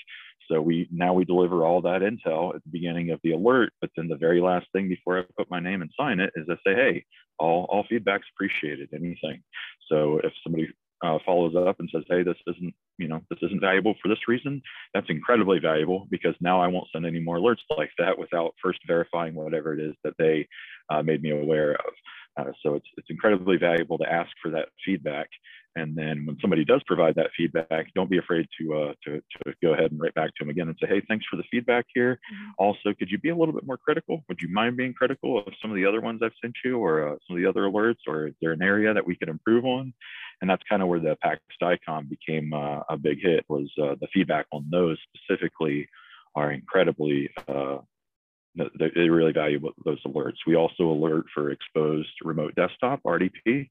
[0.49, 3.89] So we now we deliver all that intel at the beginning of the alert, but
[3.95, 6.55] then the very last thing before I put my name and sign it is I
[6.65, 7.05] say, hey,
[7.39, 8.89] all all feedback's appreciated.
[8.93, 9.43] Anything.
[9.89, 10.69] So if somebody
[11.03, 14.27] uh, follows up and says, hey, this isn't you know this isn't valuable for this
[14.27, 14.61] reason,
[14.93, 18.79] that's incredibly valuable because now I won't send any more alerts like that without first
[18.87, 20.47] verifying whatever it is that they
[20.89, 21.93] uh, made me aware of.
[22.37, 25.29] Uh, so it's it's incredibly valuable to ask for that feedback
[25.75, 29.53] and then when somebody does provide that feedback, don't be afraid to, uh, to, to
[29.61, 31.85] go ahead and write back to them again and say, hey, thanks for the feedback
[31.93, 32.19] here.
[32.33, 32.51] Mm-hmm.
[32.59, 34.23] Also, could you be a little bit more critical?
[34.29, 37.07] Would you mind being critical of some of the other ones I've sent you or
[37.07, 38.07] uh, some of the other alerts?
[38.07, 39.93] Or is there an area that we could improve on?
[40.41, 43.95] And that's kind of where the PACS DICOM became uh, a big hit was uh,
[43.99, 45.87] the feedback on those specifically
[46.35, 47.77] are incredibly uh,
[48.55, 50.37] they really value those alerts.
[50.45, 53.69] We also alert for exposed remote desktop RDP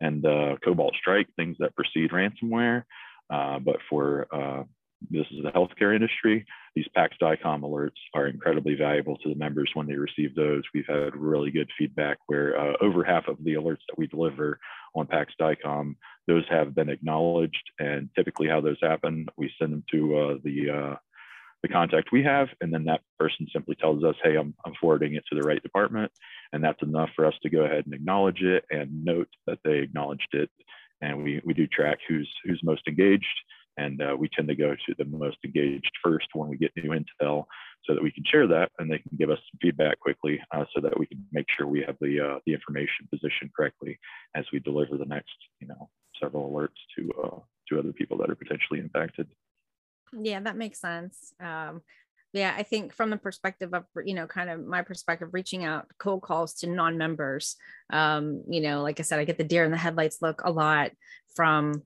[0.00, 2.84] and uh, Cobalt Strike, things that precede ransomware.
[3.28, 4.64] Uh, but for uh,
[5.10, 9.70] this is the healthcare industry, these PACS DICOM alerts are incredibly valuable to the members
[9.74, 10.62] when they receive those.
[10.74, 14.58] We've had really good feedback where uh, over half of the alerts that we deliver
[14.94, 17.70] on PACS DICOM, those have been acknowledged.
[17.78, 20.96] And typically how those happen, we send them to uh, the uh,
[21.62, 25.14] the contact we have, and then that person simply tells us, hey, I'm, I'm forwarding
[25.14, 26.10] it to the right department.
[26.52, 29.78] And that's enough for us to go ahead and acknowledge it and note that they
[29.78, 30.50] acknowledged it.
[31.02, 33.24] And we, we do track who's, who's most engaged.
[33.76, 36.90] And uh, we tend to go to the most engaged first when we get new
[36.90, 37.44] intel
[37.84, 40.64] so that we can share that and they can give us some feedback quickly uh,
[40.74, 43.98] so that we can make sure we have the, uh, the information positioned correctly
[44.34, 45.88] as we deliver the next, you know,
[46.20, 49.28] several alerts to, uh, to other people that are potentially impacted.
[50.18, 51.32] Yeah, that makes sense.
[51.40, 51.82] Um,
[52.32, 55.86] yeah, I think from the perspective of, you know, kind of my perspective, reaching out
[55.98, 57.56] cold calls to non members,
[57.92, 60.50] um, you know, like I said, I get the deer in the headlights look a
[60.50, 60.92] lot
[61.34, 61.82] from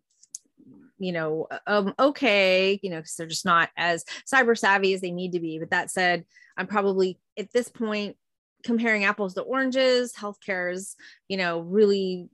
[0.98, 5.10] you know, um, okay, you know, because they're just not as cyber savvy as they
[5.10, 5.58] need to be.
[5.58, 6.24] But that said,
[6.56, 8.16] I'm probably at this point
[8.62, 10.14] comparing apples to oranges.
[10.14, 10.94] Healthcare is,
[11.28, 12.28] you know, really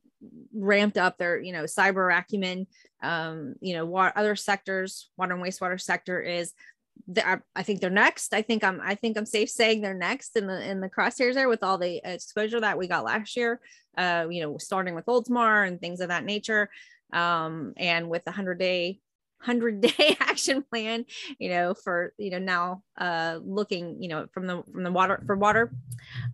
[0.54, 2.66] ramped up their you know cyber acumen
[3.02, 6.52] um you know what other sectors water and wastewater sector is
[7.08, 8.34] the I think they're next.
[8.34, 8.80] I think I'm.
[8.82, 11.78] I think I'm safe saying they're next in the in the crosshairs there with all
[11.78, 13.60] the exposure that we got last year.
[13.96, 16.70] Uh, you know, starting with Oldsmar and things of that nature,
[17.12, 19.00] um, and with the hundred day
[19.40, 21.04] hundred day action plan.
[21.38, 25.22] You know, for you know now uh, looking you know from the from the water
[25.26, 25.72] for water.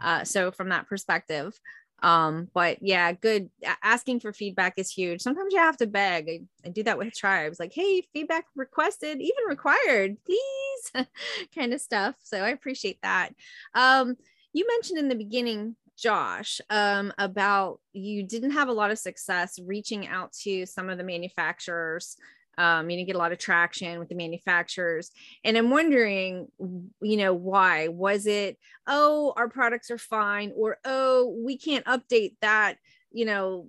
[0.01, 1.59] Uh, so from that perspective,
[2.03, 3.49] um but yeah good
[3.83, 5.21] asking for feedback is huge.
[5.23, 6.29] Sometimes you have to beg.
[6.29, 11.07] I, I do that with tribes like hey feedback requested even required please
[11.55, 12.17] kind of stuff.
[12.23, 13.31] So i appreciate that.
[13.75, 14.17] Um
[14.53, 19.59] you mentioned in the beginning josh um about you didn't have a lot of success
[19.65, 22.19] reaching out to some of the manufacturers
[22.59, 25.11] um, you didn't get a lot of traction with the manufacturers.
[25.45, 27.89] And I'm wondering, you know, why?
[27.89, 32.77] Was it, oh, our products are fine, or oh, we can't update that,
[33.13, 33.67] you know,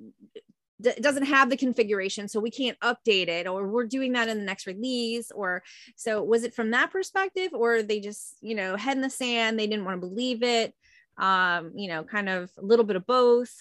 [0.83, 4.37] it doesn't have the configuration so we can't update it or we're doing that in
[4.37, 5.63] the next release or
[5.95, 9.57] so was it from that perspective or they just you know head in the sand
[9.57, 10.75] they didn't want to believe it
[11.17, 13.59] um you know kind of a little bit of both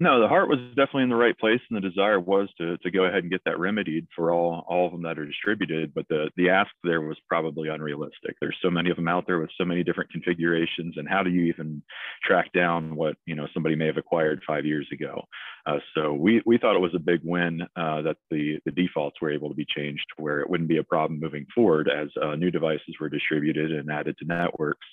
[0.00, 2.90] no, the heart was definitely in the right place, and the desire was to to
[2.90, 5.92] go ahead and get that remedied for all all of them that are distributed.
[5.94, 8.36] But the the ask there was probably unrealistic.
[8.40, 11.28] There's so many of them out there with so many different configurations, and how do
[11.28, 11.82] you even
[12.24, 15.22] track down what you know somebody may have acquired five years ago?
[15.66, 19.20] Uh, so we we thought it was a big win uh, that the the defaults
[19.20, 22.36] were able to be changed where it wouldn't be a problem moving forward as uh,
[22.36, 24.86] new devices were distributed and added to networks.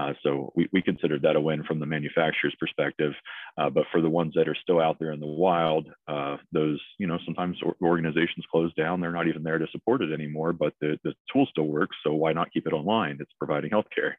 [0.00, 3.12] Uh, so we, we considered that a win from the manufacturer's perspective.
[3.56, 6.80] Uh, but for the ones that are still out there in the wild, uh, those,
[6.98, 9.00] you know, sometimes organizations close down.
[9.00, 11.96] They're not even there to support it anymore, but the, the tool still works.
[12.04, 13.18] So why not keep it online?
[13.20, 14.14] It's providing healthcare.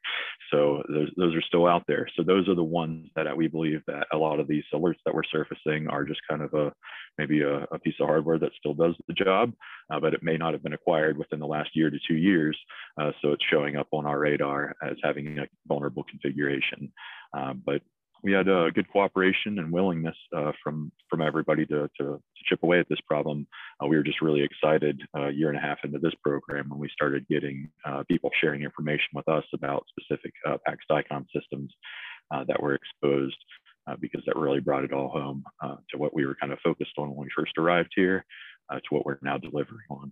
[0.51, 2.07] So those, those are still out there.
[2.15, 5.13] So those are the ones that we believe that a lot of these alerts that
[5.13, 6.71] we're surfacing are just kind of a
[7.17, 9.53] maybe a, a piece of hardware that still does the job,
[9.91, 12.57] uh, but it may not have been acquired within the last year to two years.
[12.99, 16.91] Uh, so it's showing up on our radar as having a vulnerable configuration.
[17.37, 17.81] Uh, but
[18.25, 22.63] we had a good cooperation and willingness uh, from from everybody to, to, to, chip
[22.63, 23.47] away at this problem.
[23.81, 26.79] Uh, we were just really excited a year and a half into this program when
[26.79, 31.71] we started getting uh, people sharing information with us about specific uh, PACS DICOM systems
[32.33, 33.37] uh, that were exposed
[33.87, 36.93] uh, because that really brought it all home to what we were kind of focused
[36.97, 38.25] on when we first arrived here
[38.71, 40.11] to what we're now delivering on.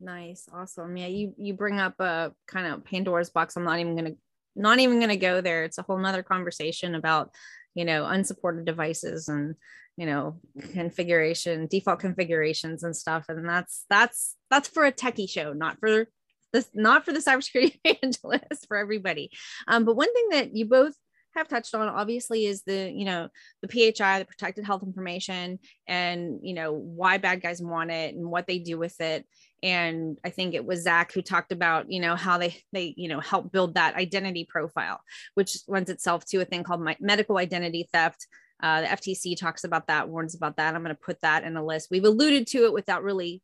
[0.00, 0.96] Nice, awesome.
[0.96, 3.56] Yeah, you you bring up a kind of Pandora's box.
[3.56, 4.14] I'm not even gonna
[4.56, 5.64] not even gonna go there.
[5.64, 7.30] It's a whole nother conversation about
[7.74, 9.54] you know unsupported devices and
[9.96, 10.40] you know
[10.72, 16.06] configuration default configurations and stuff and that's that's that's for a techie show not for
[16.52, 19.30] this not for the cybersecurity evangelist for everybody
[19.68, 20.94] um, but one thing that you both
[21.34, 23.28] have touched on obviously is the you know
[23.62, 28.28] the phi the protected health information and you know why bad guys want it and
[28.28, 29.26] what they do with it.
[29.62, 33.08] And i think it was zach who talked about you know how they they you
[33.08, 35.00] know help build that identity profile
[35.34, 38.26] which lends itself to a thing called medical identity theft.
[38.62, 40.74] Uh, the ftc talks about that warns about that.
[40.74, 41.88] I'm going to put that in a list.
[41.90, 43.42] We've alluded to it without really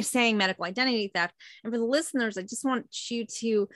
[0.00, 1.34] saying medical identity theft.
[1.64, 3.68] And for the listeners i just want you to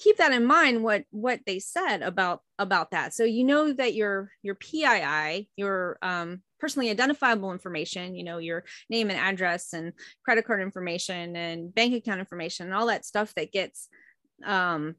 [0.00, 3.14] keep that in mind what what they said about about that.
[3.14, 8.64] So you know that your your pii your um, personally identifiable information you know your
[8.88, 9.92] name and address and
[10.24, 13.88] credit card information and bank account information and all that stuff that gets
[14.44, 14.94] um,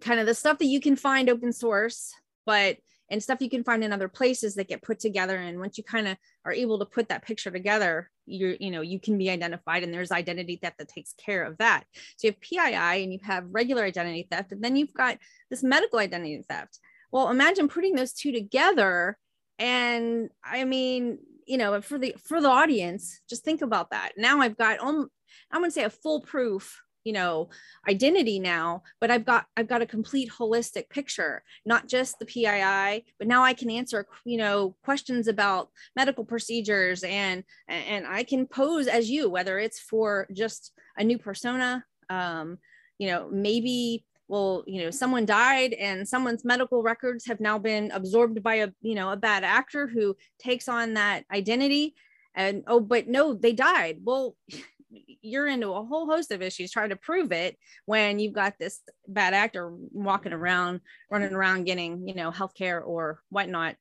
[0.00, 2.12] kind of the stuff that you can find open source
[2.44, 2.76] but
[3.10, 5.84] and stuff you can find in other places that get put together and once you
[5.84, 9.30] kind of are able to put that picture together you're you know you can be
[9.30, 11.84] identified and there's identity theft that takes care of that.
[12.16, 15.18] So you have pii and you have regular identity theft and then you've got
[15.50, 16.78] this medical identity theft.
[17.10, 19.16] Well imagine putting those two together
[19.58, 24.12] and i mean you know for the for the audience just think about that.
[24.16, 25.08] Now i've got um,
[25.50, 27.48] i'm going to say a foolproof you know
[27.88, 33.02] identity now but i've got i've got a complete holistic picture not just the pii
[33.18, 38.46] but now i can answer you know questions about medical procedures and and i can
[38.46, 42.58] pose as you whether it's for just a new persona um
[42.98, 47.90] you know maybe well you know someone died and someone's medical records have now been
[47.92, 51.94] absorbed by a you know a bad actor who takes on that identity
[52.38, 53.98] and oh but no they died.
[54.02, 54.36] Well
[54.90, 58.80] you're into a whole host of issues trying to prove it when you've got this
[59.06, 63.76] bad actor walking around running around getting you know healthcare or whatnot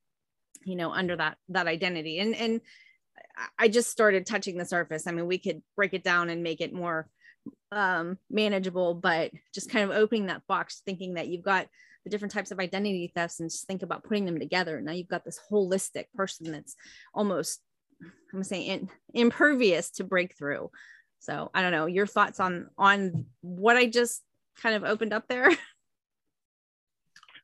[0.65, 2.19] you know under that that identity.
[2.19, 2.61] And and
[3.57, 5.07] i just started touching the surface.
[5.07, 7.07] I mean we could break it down and make it more
[7.71, 11.67] um manageable but just kind of opening that box thinking that you've got
[12.03, 14.79] the different types of identity thefts and just think about putting them together.
[14.81, 16.75] Now you've got this holistic person that's
[17.13, 17.61] almost
[18.01, 18.81] i'm gonna say
[19.13, 20.67] impervious to breakthrough
[21.19, 24.23] so I don't know your thoughts on on what I just
[24.61, 25.49] kind of opened up there.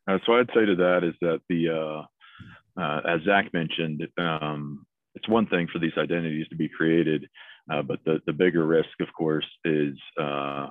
[0.05, 4.85] Uh, so I'd say to that is that the uh, uh, as Zach mentioned, um,
[5.15, 7.25] it's one thing for these identities to be created,
[7.71, 10.67] uh, but the the bigger risk, of course, is uh,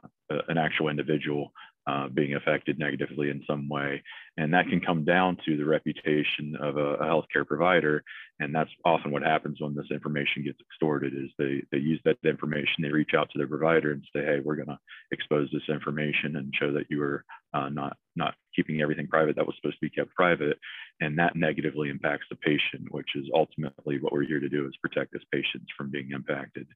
[0.48, 1.50] an actual individual
[1.86, 4.02] uh, being affected negatively in some way.
[4.36, 8.04] And that can come down to the reputation of a, a, healthcare provider.
[8.38, 12.18] And that's often what happens when this information gets extorted is they, they use that
[12.24, 14.78] information, they reach out to their provider and say, hey, we're to
[15.10, 19.46] expose this information and show that you are uh, not, not keeping everything private that
[19.46, 20.58] was supposed to be kept private.
[21.00, 24.76] And that negatively impacts the patient, which is ultimately what we're here to do is
[24.80, 26.68] protect this patients from being impacted.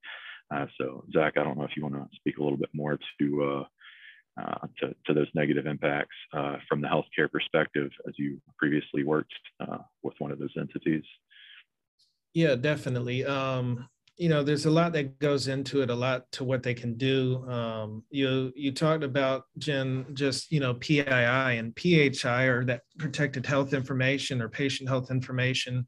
[0.53, 2.99] Uh, so Zach, I don't know if you want to speak a little bit more
[3.21, 3.67] to
[4.41, 9.33] uh, to, to those negative impacts uh, from the healthcare perspective as you previously worked
[9.61, 11.05] uh, with one of those entities?
[12.35, 13.25] Yeah, definitely.
[13.25, 16.75] Um, you know, there's a lot that goes into it, a lot to what they
[16.75, 17.47] can do.
[17.49, 23.45] Um, you you talked about Jen, just you know, PII and PHI or that protected
[23.45, 25.87] health information or patient health information,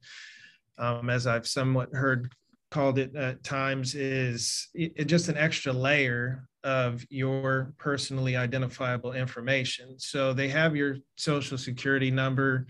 [0.79, 2.33] um, as I've somewhat heard
[2.71, 9.99] called it at times, is it, just an extra layer of your personally identifiable information.
[9.99, 12.67] So they have your social security number,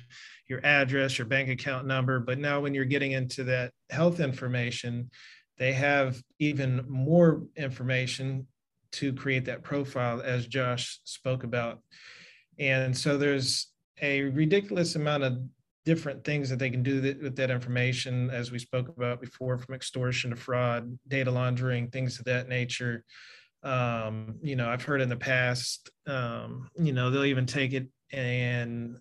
[0.46, 5.11] your address, your bank account number, but now when you're getting into that health information,
[5.59, 8.46] they have even more information
[8.92, 11.81] to create that profile as Josh spoke about.
[12.59, 13.68] And so there's
[14.01, 15.38] a ridiculous amount of
[15.85, 19.59] different things that they can do that, with that information, as we spoke about before,
[19.59, 23.05] from extortion to fraud, data laundering, things of that nature
[23.62, 27.88] um, you know i've heard in the past um, you know they'll even take it
[28.12, 28.97] and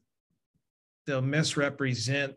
[1.06, 2.36] they'll misrepresent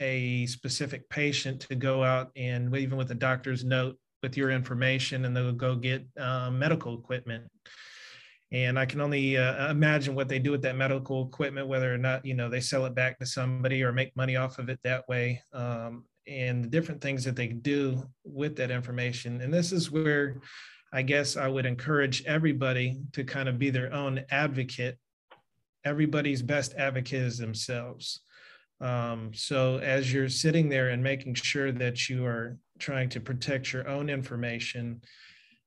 [0.00, 5.24] a specific patient to go out and even with a doctor's note with your information
[5.24, 7.44] and they'll go get um, medical equipment.
[8.52, 11.98] And i can only uh, imagine what they do with that medical equipment whether or
[11.98, 14.78] not you know they sell it back to somebody or make money off of it
[14.84, 15.42] that way.
[15.52, 19.40] Um, and the different things that they do with that information.
[19.40, 20.40] And this is where
[20.92, 24.98] I guess I would encourage everybody to kind of be their own advocate.
[25.84, 28.20] Everybody's best advocate is themselves.
[28.80, 33.72] Um, so as you're sitting there and making sure that you are trying to protect
[33.72, 35.00] your own information,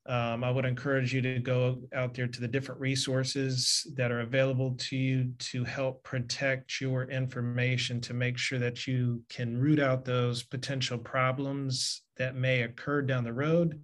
[0.05, 4.21] um, I would encourage you to go out there to the different resources that are
[4.21, 9.79] available to you to help protect your information to make sure that you can root
[9.79, 13.79] out those potential problems that may occur down the road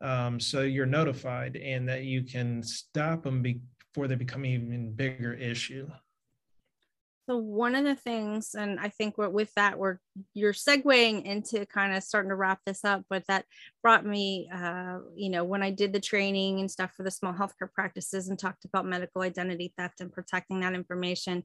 [0.00, 5.32] um, so you're notified and that you can stop them before they become even bigger
[5.32, 5.88] issue.
[7.28, 9.98] So one of the things and i think with that we're
[10.32, 13.44] you're segueing into kind of starting to wrap this up but that
[13.82, 17.34] brought me uh, you know when i did the training and stuff for the small
[17.34, 21.44] healthcare practices and talked about medical identity theft and protecting that information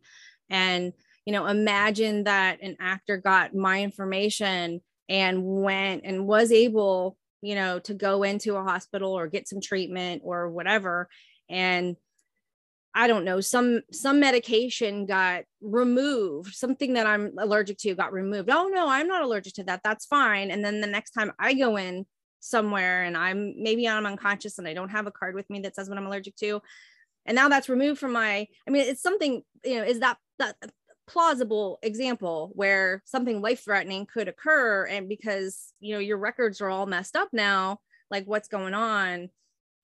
[0.49, 0.93] and
[1.25, 7.55] you know imagine that an actor got my information and went and was able you
[7.55, 11.09] know, to go into a hospital or get some treatment or whatever.
[11.49, 11.97] And
[12.95, 18.49] I don't know, some some medication got removed, something that I'm allergic to got removed.
[18.49, 19.81] Oh no, I'm not allergic to that.
[19.83, 20.51] That's fine.
[20.51, 22.05] And then the next time I go in
[22.39, 25.75] somewhere and I'm maybe I'm unconscious and I don't have a card with me that
[25.75, 26.61] says what I'm allergic to.
[27.25, 30.55] And now that's removed from my, I mean, it's something, you know, is that that
[31.07, 36.69] plausible example where something life threatening could occur and because you know your records are
[36.69, 39.29] all messed up now like what's going on?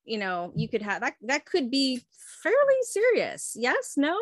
[0.06, 2.02] You know you could have that that could be
[2.44, 3.56] fairly serious.
[3.58, 3.94] Yes?
[3.98, 4.18] No?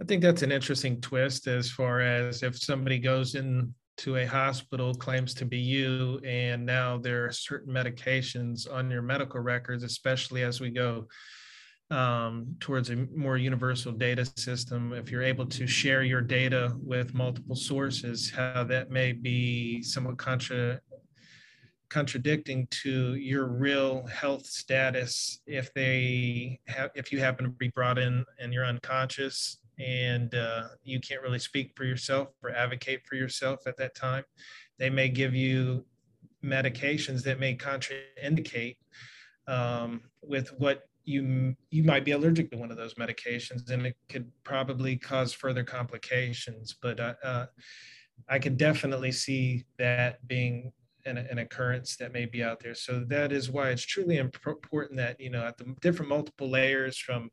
[0.00, 4.24] I think that's an interesting twist as far as if somebody goes in to a
[4.24, 9.82] hospital claims to be you and now there are certain medications on your medical records
[9.82, 11.06] especially as we go
[11.90, 17.14] um, towards a more universal data system, if you're able to share your data with
[17.14, 20.80] multiple sources, how that may be somewhat contra
[21.88, 27.98] contradicting to your real health status if they have if you happen to be brought
[27.98, 33.16] in and you're unconscious and uh, you can't really speak for yourself or advocate for
[33.16, 34.22] yourself at that time
[34.78, 35.84] they may give you
[36.44, 38.76] medications that may contraindicate
[39.48, 43.96] um, with what you you might be allergic to one of those medications and it
[44.08, 47.46] could probably cause further complications but uh, uh,
[48.28, 50.72] i could definitely see that being
[51.06, 52.74] an, an, occurrence that may be out there.
[52.74, 56.98] So that is why it's truly important that you know at the different multiple layers
[56.98, 57.30] from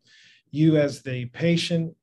[0.52, 1.94] you as the patient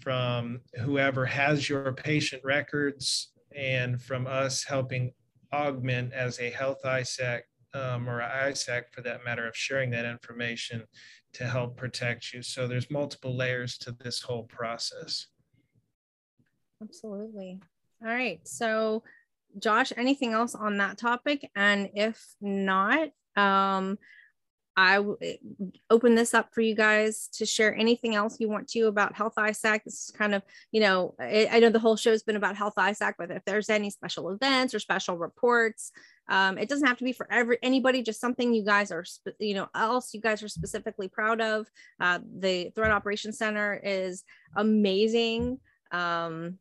[0.00, 5.12] from whoever has your patient records and from us helping
[5.52, 7.40] augment as a health ISAC
[7.74, 10.84] um, or ISAC for that matter of sharing that information
[11.34, 12.42] to help protect you.
[12.42, 15.26] So there's multiple layers to this whole process.
[16.82, 17.60] Absolutely.
[18.02, 18.40] All right.
[18.46, 19.02] So
[19.58, 21.50] Josh, anything else on that topic?
[21.56, 23.98] And if not, um,
[24.80, 25.04] I
[25.90, 29.34] open this up for you guys to share anything else you want to about Health
[29.36, 29.82] ISAC.
[29.82, 32.54] This is kind of, you know, I, I know the whole show has been about
[32.54, 35.90] Health ISAC, but if there's any special events or special reports,
[36.28, 39.04] um, it doesn't have to be for every anybody, just something you guys are,
[39.40, 41.66] you know, else you guys are specifically proud of.
[41.98, 44.22] Uh, the Threat Operations Center is
[44.54, 45.58] amazing.
[45.90, 46.60] Um,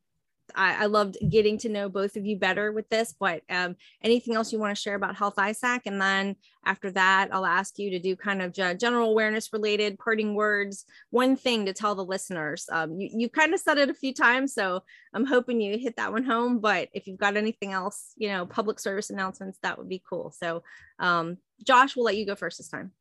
[0.55, 4.35] I, I, loved getting to know both of you better with this, but um, anything
[4.35, 5.81] else you want to share about Health ISAC?
[5.85, 6.35] And then
[6.65, 11.35] after that, I'll ask you to do kind of general awareness related parting words, one
[11.35, 12.65] thing to tell the listeners.
[12.71, 14.83] Um, you, you kind of said it a few times, so
[15.13, 16.59] I'm hoping you hit that one home.
[16.59, 20.33] But if you've got anything else, you know, public service announcements, that would be cool.
[20.37, 20.63] So
[20.99, 22.91] um, Josh, we'll let you go first this time.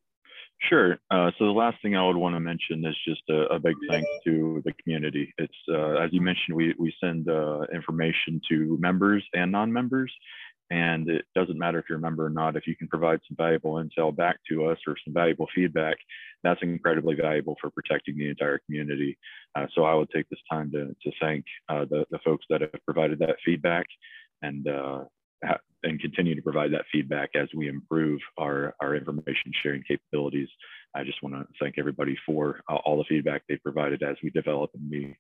[0.61, 0.99] Sure.
[1.11, 3.77] Uh, so the last thing I would want to mention is just a, a big
[3.91, 5.33] thanks to the community.
[5.39, 10.13] It's uh, as you mentioned, we we send uh, information to members and non-members,
[10.71, 12.57] and it doesn't matter if you're a member or not.
[12.57, 15.99] If you can provide some valuable intel back to us or some valuable feedback,
[16.43, 19.19] that's incredibly valuable for protecting the entire community.
[19.55, 22.63] Uh, so I would take this time to to thank uh, the the folks that
[22.63, 23.87] have provided that feedback,
[24.41, 25.05] and uh,
[25.83, 30.49] and continue to provide that feedback as we improve our, our information sharing capabilities.
[30.95, 34.31] I just want to thank everybody for uh, all the feedback they provided as we
[34.31, 35.17] develop and we,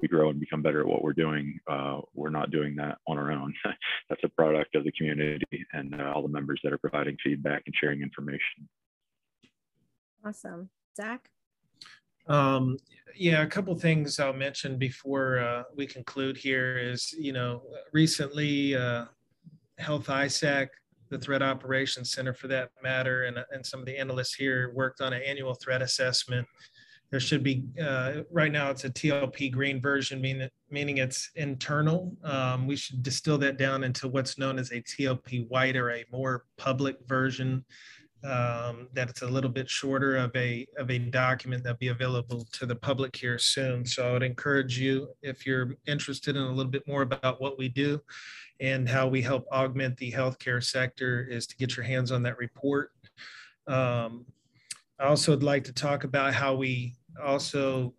[0.00, 1.58] we grow and become better at what we're doing.
[1.70, 3.54] Uh, we're not doing that on our own.
[4.08, 7.62] That's a product of the community and uh, all the members that are providing feedback
[7.66, 8.68] and sharing information.
[10.24, 10.68] Awesome.
[10.96, 11.30] Zach?
[12.26, 12.76] Um,
[13.16, 18.76] yeah, a couple things I'll mention before uh, we conclude here is, you know, recently
[18.76, 19.06] uh,
[19.80, 20.68] Health ISAC,
[21.10, 25.00] the Threat Operations Center for that matter, and, and some of the analysts here worked
[25.00, 26.46] on an annual threat assessment.
[27.10, 32.16] There should be, uh, right now it's a TLP green version, meaning, meaning it's internal.
[32.22, 36.04] Um, we should distill that down into what's known as a TLP white or a
[36.12, 37.64] more public version
[38.22, 42.46] um, that it's a little bit shorter of a of a document that'll be available
[42.52, 43.84] to the public here soon.
[43.84, 47.58] So I would encourage you, if you're interested in a little bit more about what
[47.58, 48.00] we do
[48.60, 52.38] and how we help augment the healthcare sector, is to get your hands on that
[52.38, 52.92] report.
[53.66, 54.26] Um,
[54.98, 57.94] I also would like to talk about how we also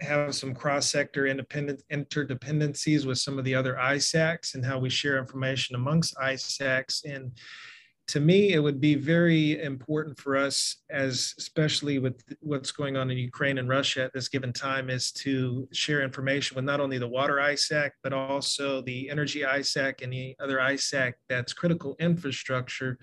[0.00, 5.18] have some cross-sector independent interdependencies with some of the other ISACs and how we share
[5.18, 7.32] information amongst ISACs and
[8.08, 13.10] to me, it would be very important for us, as especially with what's going on
[13.10, 16.96] in Ukraine and Russia at this given time, is to share information with not only
[16.96, 22.98] the water ISAC, but also the energy ISAC and the other ISAC that's critical infrastructure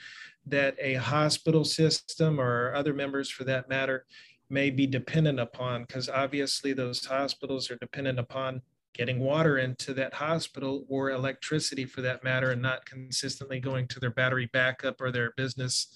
[0.47, 4.06] that a hospital system or other members for that matter
[4.49, 8.60] may be dependent upon, because obviously those hospitals are dependent upon
[8.96, 14.00] getting water into that hospital or electricity for that matter and not consistently going to
[14.00, 15.88] their battery backup or their business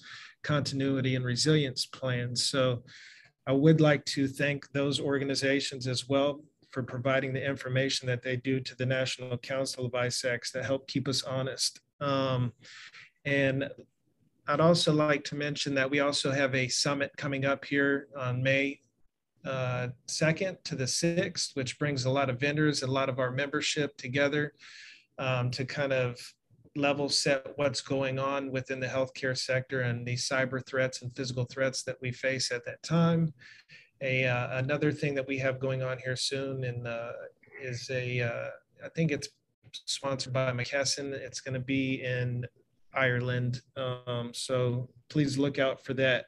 [0.44, 2.44] continuity and resilience plans.
[2.44, 2.82] So
[3.46, 8.36] I would like to thank those organizations as well for providing the information that they
[8.36, 11.80] do to the National Council of ISACs that help keep us honest.
[12.00, 12.52] Um,
[13.24, 13.68] and
[14.46, 18.42] I'd also like to mention that we also have a summit coming up here on
[18.42, 18.80] May
[19.44, 23.30] uh, second to the sixth, which brings a lot of vendors a lot of our
[23.30, 24.52] membership together
[25.18, 26.18] um, to kind of
[26.76, 31.44] level set what's going on within the healthcare sector and the cyber threats and physical
[31.44, 33.32] threats that we face at that time.
[34.02, 37.12] A, uh, another thing that we have going on here soon and uh,
[37.62, 38.50] is a uh,
[38.84, 39.28] I think it's
[39.72, 41.12] sponsored by McKesson.
[41.12, 42.46] It's going to be in
[42.94, 43.60] Ireland.
[43.76, 46.26] Um, so please look out for that.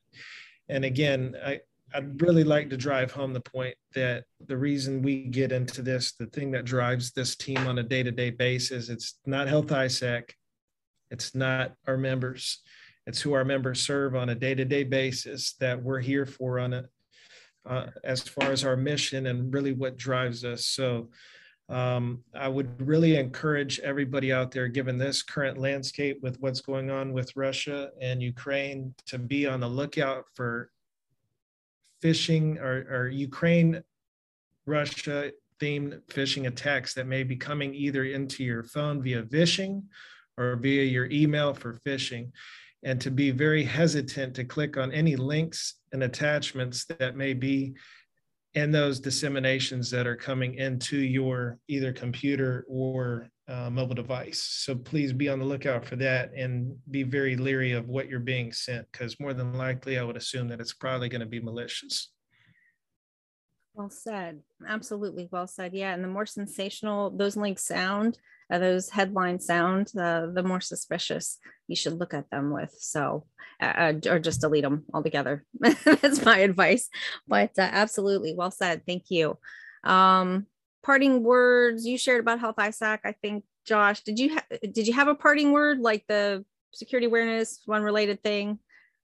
[0.69, 1.61] And again, I,
[1.95, 6.13] I'd really like to drive home the point that the reason we get into this,
[6.13, 9.69] the thing that drives this team on a day to day basis, it's not Health
[9.69, 10.31] ISAC,
[11.11, 12.63] it's not our members,
[13.07, 16.59] it's who our members serve on a day to day basis that we're here for
[16.59, 16.87] on it,
[17.67, 20.65] uh, as far as our mission and really what drives us.
[20.67, 21.11] So,
[21.69, 26.91] um, I would really encourage everybody out there, given this current landscape with what's going
[26.91, 30.72] on with Russia and Ukraine, to be on the lookout for
[32.03, 33.83] phishing or, or Ukraine,
[34.67, 39.83] Russia themed phishing attacks that may be coming either into your phone via phishing
[40.37, 42.31] or via your email for phishing.
[42.83, 47.75] And to be very hesitant to click on any links and attachments that may be
[48.55, 54.43] in those disseminations that are coming into your either computer or uh, mobile device.
[54.43, 58.21] So please be on the lookout for that and be very leery of what you're
[58.21, 61.41] being sent because more than likely, I would assume that it's probably going to be
[61.41, 62.11] malicious.
[63.75, 64.41] Well said.
[64.69, 65.73] Absolutely well said.
[65.75, 65.95] Yeah.
[65.95, 68.19] And the more sensational those links sound,
[68.51, 71.39] uh, those headlines sound, uh, the more suspicious
[71.69, 72.75] you should look at them with.
[72.79, 73.25] So,
[73.61, 75.45] uh, uh or just delete them altogether.
[75.61, 76.91] That's my advice.
[77.27, 78.83] But uh, absolutely well said.
[78.87, 79.39] Thank you.
[79.85, 80.47] Um,
[80.83, 83.01] parting words you shared about Health ISAC.
[83.05, 87.07] I think, Josh, did you ha- did you have a parting word like the security
[87.07, 88.59] awareness one related thing?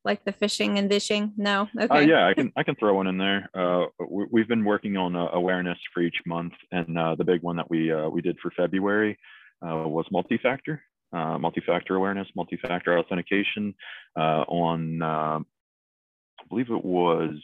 [0.05, 1.33] like the fishing and dishing?
[1.37, 1.68] No.
[1.79, 1.99] Uh, okay.
[1.99, 3.51] Uh, yeah, I can I can throw one in there.
[3.55, 7.43] Uh, we, have been working on uh, awareness for each month, and uh, the big
[7.43, 9.18] one that we uh, we did for February
[9.61, 10.81] was multi-factor,
[11.12, 13.74] multi-factor awareness, multi-factor authentication.
[14.16, 17.37] on I believe it was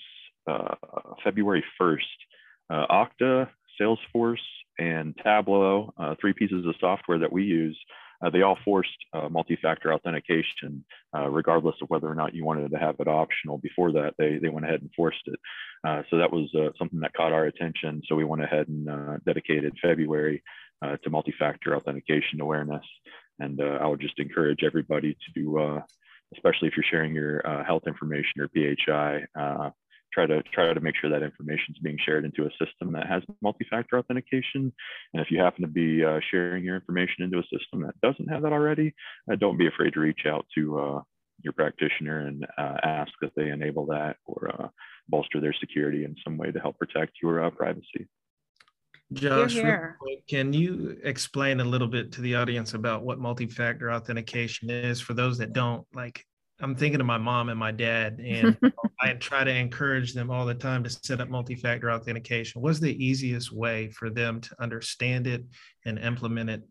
[1.23, 2.07] February first.
[2.71, 3.49] Okta,
[3.81, 4.39] Salesforce,
[4.79, 7.79] and Tableau, three pieces of software that we use
[8.25, 10.85] uh, they all forced uh, multi-factor authentication,
[11.17, 13.59] uh, regardless of whether or not you wanted to have it optional.
[13.59, 15.39] Before that, they, they went ahead and forced it.
[15.87, 18.03] Uh, so that was uh, something that caught our attention.
[18.09, 20.43] So we went ahead and uh, dedicated February
[21.03, 22.85] to multi-factor authentication awareness.
[23.39, 25.83] And I would just encourage everybody to
[26.35, 29.73] especially if you're sharing your health information or PHI,
[30.15, 33.07] try to try to make sure that information is being shared into a system that
[33.07, 34.73] has multi-factor authentication.
[35.13, 38.29] And if you happen to be uh, sharing your information into a system that doesn't
[38.29, 38.95] have that already,
[39.31, 41.01] uh, don't be afraid to reach out to uh,
[41.43, 44.69] your practitioner and uh, ask that they enable that or uh,
[45.09, 48.09] bolster their security in some way to help protect your uh, privacy.
[49.13, 49.57] Josh,
[50.29, 55.13] can you explain a little bit to the audience about what multi-factor authentication is for
[55.13, 56.25] those that don't like
[56.61, 58.57] I'm thinking of my mom and my dad, and
[59.03, 62.63] I try to encourage them all the time to set up multi-factor authentication.
[62.63, 65.45] What's the easiest way for them to understand it
[65.85, 66.63] and implement it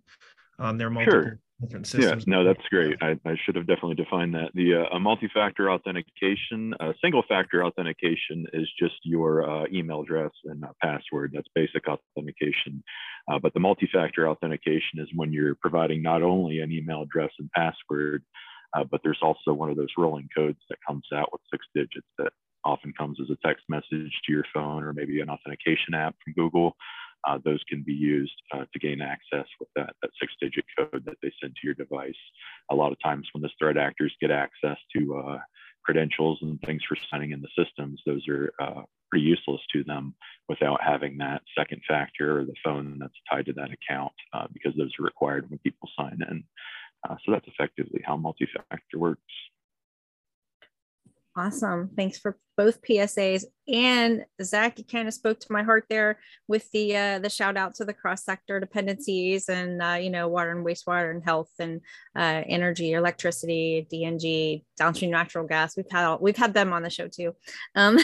[0.57, 1.39] on their multiple sure.
[1.59, 2.23] different systems?
[2.25, 2.95] Yeah, no, that's great.
[3.01, 4.51] I, I should have definitely defined that.
[4.53, 11.31] The uh, multi-factor authentication, uh, single-factor authentication is just your uh, email address and password.
[11.35, 12.81] That's basic authentication.
[13.27, 17.51] Uh, but the multi-factor authentication is when you're providing not only an email address and
[17.51, 18.23] password,
[18.75, 22.07] uh, but there's also one of those rolling codes that comes out with six digits
[22.17, 22.33] that
[22.65, 26.33] often comes as a text message to your phone or maybe an authentication app from
[26.33, 26.75] Google.
[27.27, 31.03] Uh, those can be used uh, to gain access with that, that six digit code
[31.05, 32.11] that they send to your device.
[32.71, 35.37] A lot of times when the threat actors get access to uh,
[35.85, 40.15] credentials and things for signing in the systems, those are uh, pretty useless to them
[40.49, 44.73] without having that second factor or the phone that's tied to that account uh, because
[44.75, 46.43] those are required when people sign in.
[47.07, 49.21] Uh, so that's effectively how multi-factor works.
[51.35, 51.89] Awesome.
[51.95, 54.77] Thanks for both PSAs and Zach.
[54.77, 57.85] You kind of spoke to my heart there with the uh, the shout out to
[57.85, 61.81] the cross sector dependencies and uh, you know water and wastewater and health and
[62.15, 65.75] uh, energy, electricity, DNG, downstream natural gas.
[65.75, 67.33] We've had all, we've had them on the show too.
[67.73, 67.97] Um,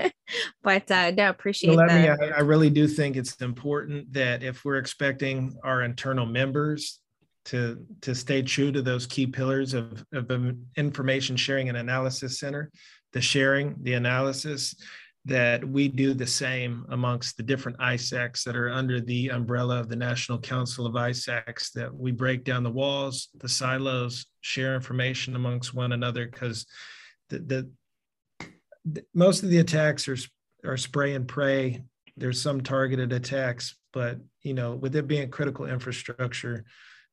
[0.64, 2.18] but uh, no, appreciate well, that.
[2.18, 6.98] Me, I, I really do think it's important that if we're expecting our internal members
[7.46, 10.30] to to stay true to those key pillars of, of
[10.76, 12.70] information sharing and analysis center
[13.12, 14.74] the sharing the analysis
[15.26, 19.88] that we do the same amongst the different ISACs that are under the umbrella of
[19.88, 25.34] the National Council of ISACs, that we break down the walls, the silos, share information
[25.34, 26.66] amongst one another, because
[27.30, 27.70] the, the,
[28.84, 30.18] the, most of the attacks are,
[30.66, 31.82] are spray and pray.
[32.18, 36.66] There's some targeted attacks, but you know, with it being critical infrastructure,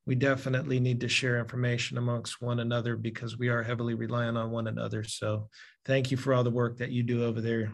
[0.06, 4.50] we definitely need to share information amongst one another because we are heavily reliant on
[4.50, 5.04] one another.
[5.04, 5.48] So
[5.84, 7.72] thank you for all the work that you do over there.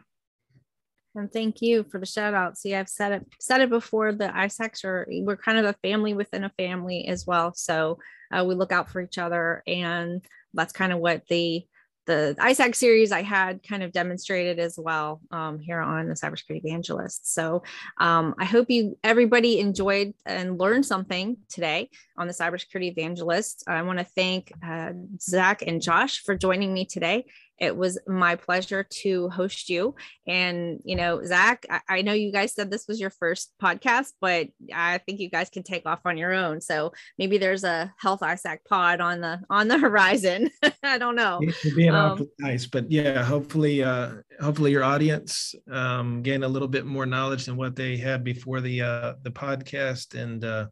[1.14, 2.58] And thank you for the shout out.
[2.58, 4.12] See, I've said it said it before.
[4.12, 7.54] The ISACs are we're kind of a family within a family as well.
[7.54, 7.98] So
[8.30, 10.24] uh, we look out for each other, and
[10.54, 11.64] that's kind of what the
[12.08, 16.64] the ISAC series I had kind of demonstrated as well um, here on the Cybersecurity
[16.64, 17.34] Evangelist.
[17.34, 17.62] So
[17.98, 23.64] um, I hope you everybody enjoyed and learned something today on the Cybersecurity Evangelist.
[23.68, 27.26] I want to thank uh, Zach and Josh for joining me today
[27.58, 29.94] it was my pleasure to host you.
[30.26, 34.12] And, you know, Zach, I, I, know you guys said this was your first podcast,
[34.20, 36.60] but I think you guys can take off on your own.
[36.60, 40.50] So maybe there's a health ISAC pod on the on the horizon.
[40.82, 41.40] I don't know.
[41.42, 46.68] It'd be um, nice, but yeah, hopefully, uh, hopefully your audience um, gain a little
[46.68, 50.44] bit more knowledge than what they had before the uh, the podcast and.
[50.44, 50.66] Uh,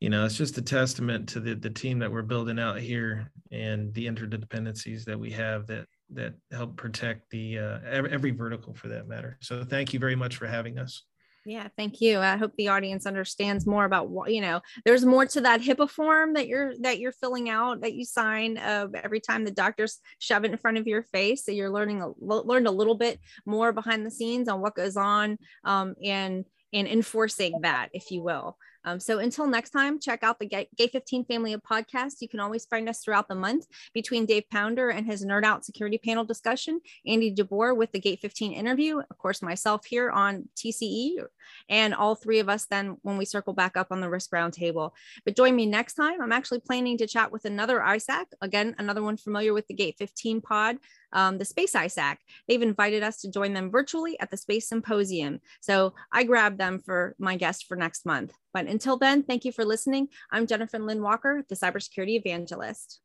[0.00, 3.30] you know, it's just a testament to the, the team that we're building out here
[3.52, 8.74] and the interdependencies that we have that that help protect the uh, every, every vertical
[8.74, 9.36] for that matter.
[9.40, 11.04] So thank you very much for having us.
[11.46, 12.18] Yeah, thank you.
[12.18, 14.60] I hope the audience understands more about what you know.
[14.86, 18.56] There's more to that HIPAA form that you're that you're filling out that you sign
[18.56, 21.44] uh, every time the doctors shove it in front of your face.
[21.44, 24.96] So you're learning a learned a little bit more behind the scenes on what goes
[24.96, 28.56] on um, and and enforcing that, if you will.
[28.84, 32.20] Um, so until next time, check out the Gate 15 family of podcasts.
[32.20, 35.64] You can always find us throughout the month between Dave Pounder and his Nerd Out
[35.64, 40.48] Security Panel discussion, Andy Jabbour with the Gate 15 interview, of course, myself here on
[40.56, 41.24] TCE,
[41.68, 44.92] and all three of us then when we circle back up on the Risk Roundtable.
[45.24, 46.20] But join me next time.
[46.20, 49.96] I'm actually planning to chat with another ISAC, again, another one familiar with the Gate
[49.98, 50.76] 15 pod,
[51.12, 52.16] um, the Space ISAC.
[52.48, 55.40] They've invited us to join them virtually at the Space Symposium.
[55.60, 58.32] So I grabbed them for my guest for next month.
[58.52, 60.08] But until then, thank you for listening.
[60.30, 63.00] I'm Jennifer Lynn Walker, the Cybersecurity Evangelist.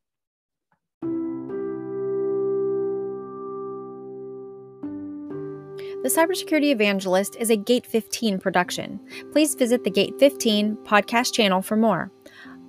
[6.02, 9.00] The Cybersecurity Evangelist is a Gate 15 production.
[9.32, 12.12] Please visit the Gate 15 podcast channel for more.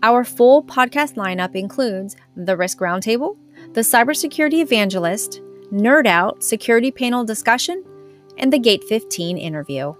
[0.01, 3.37] Our full podcast lineup includes the Risk Roundtable,
[3.77, 7.83] the Cybersecurity Evangelist, Nerd Out Security Panel Discussion,
[8.35, 9.93] and the Gate 15 interview.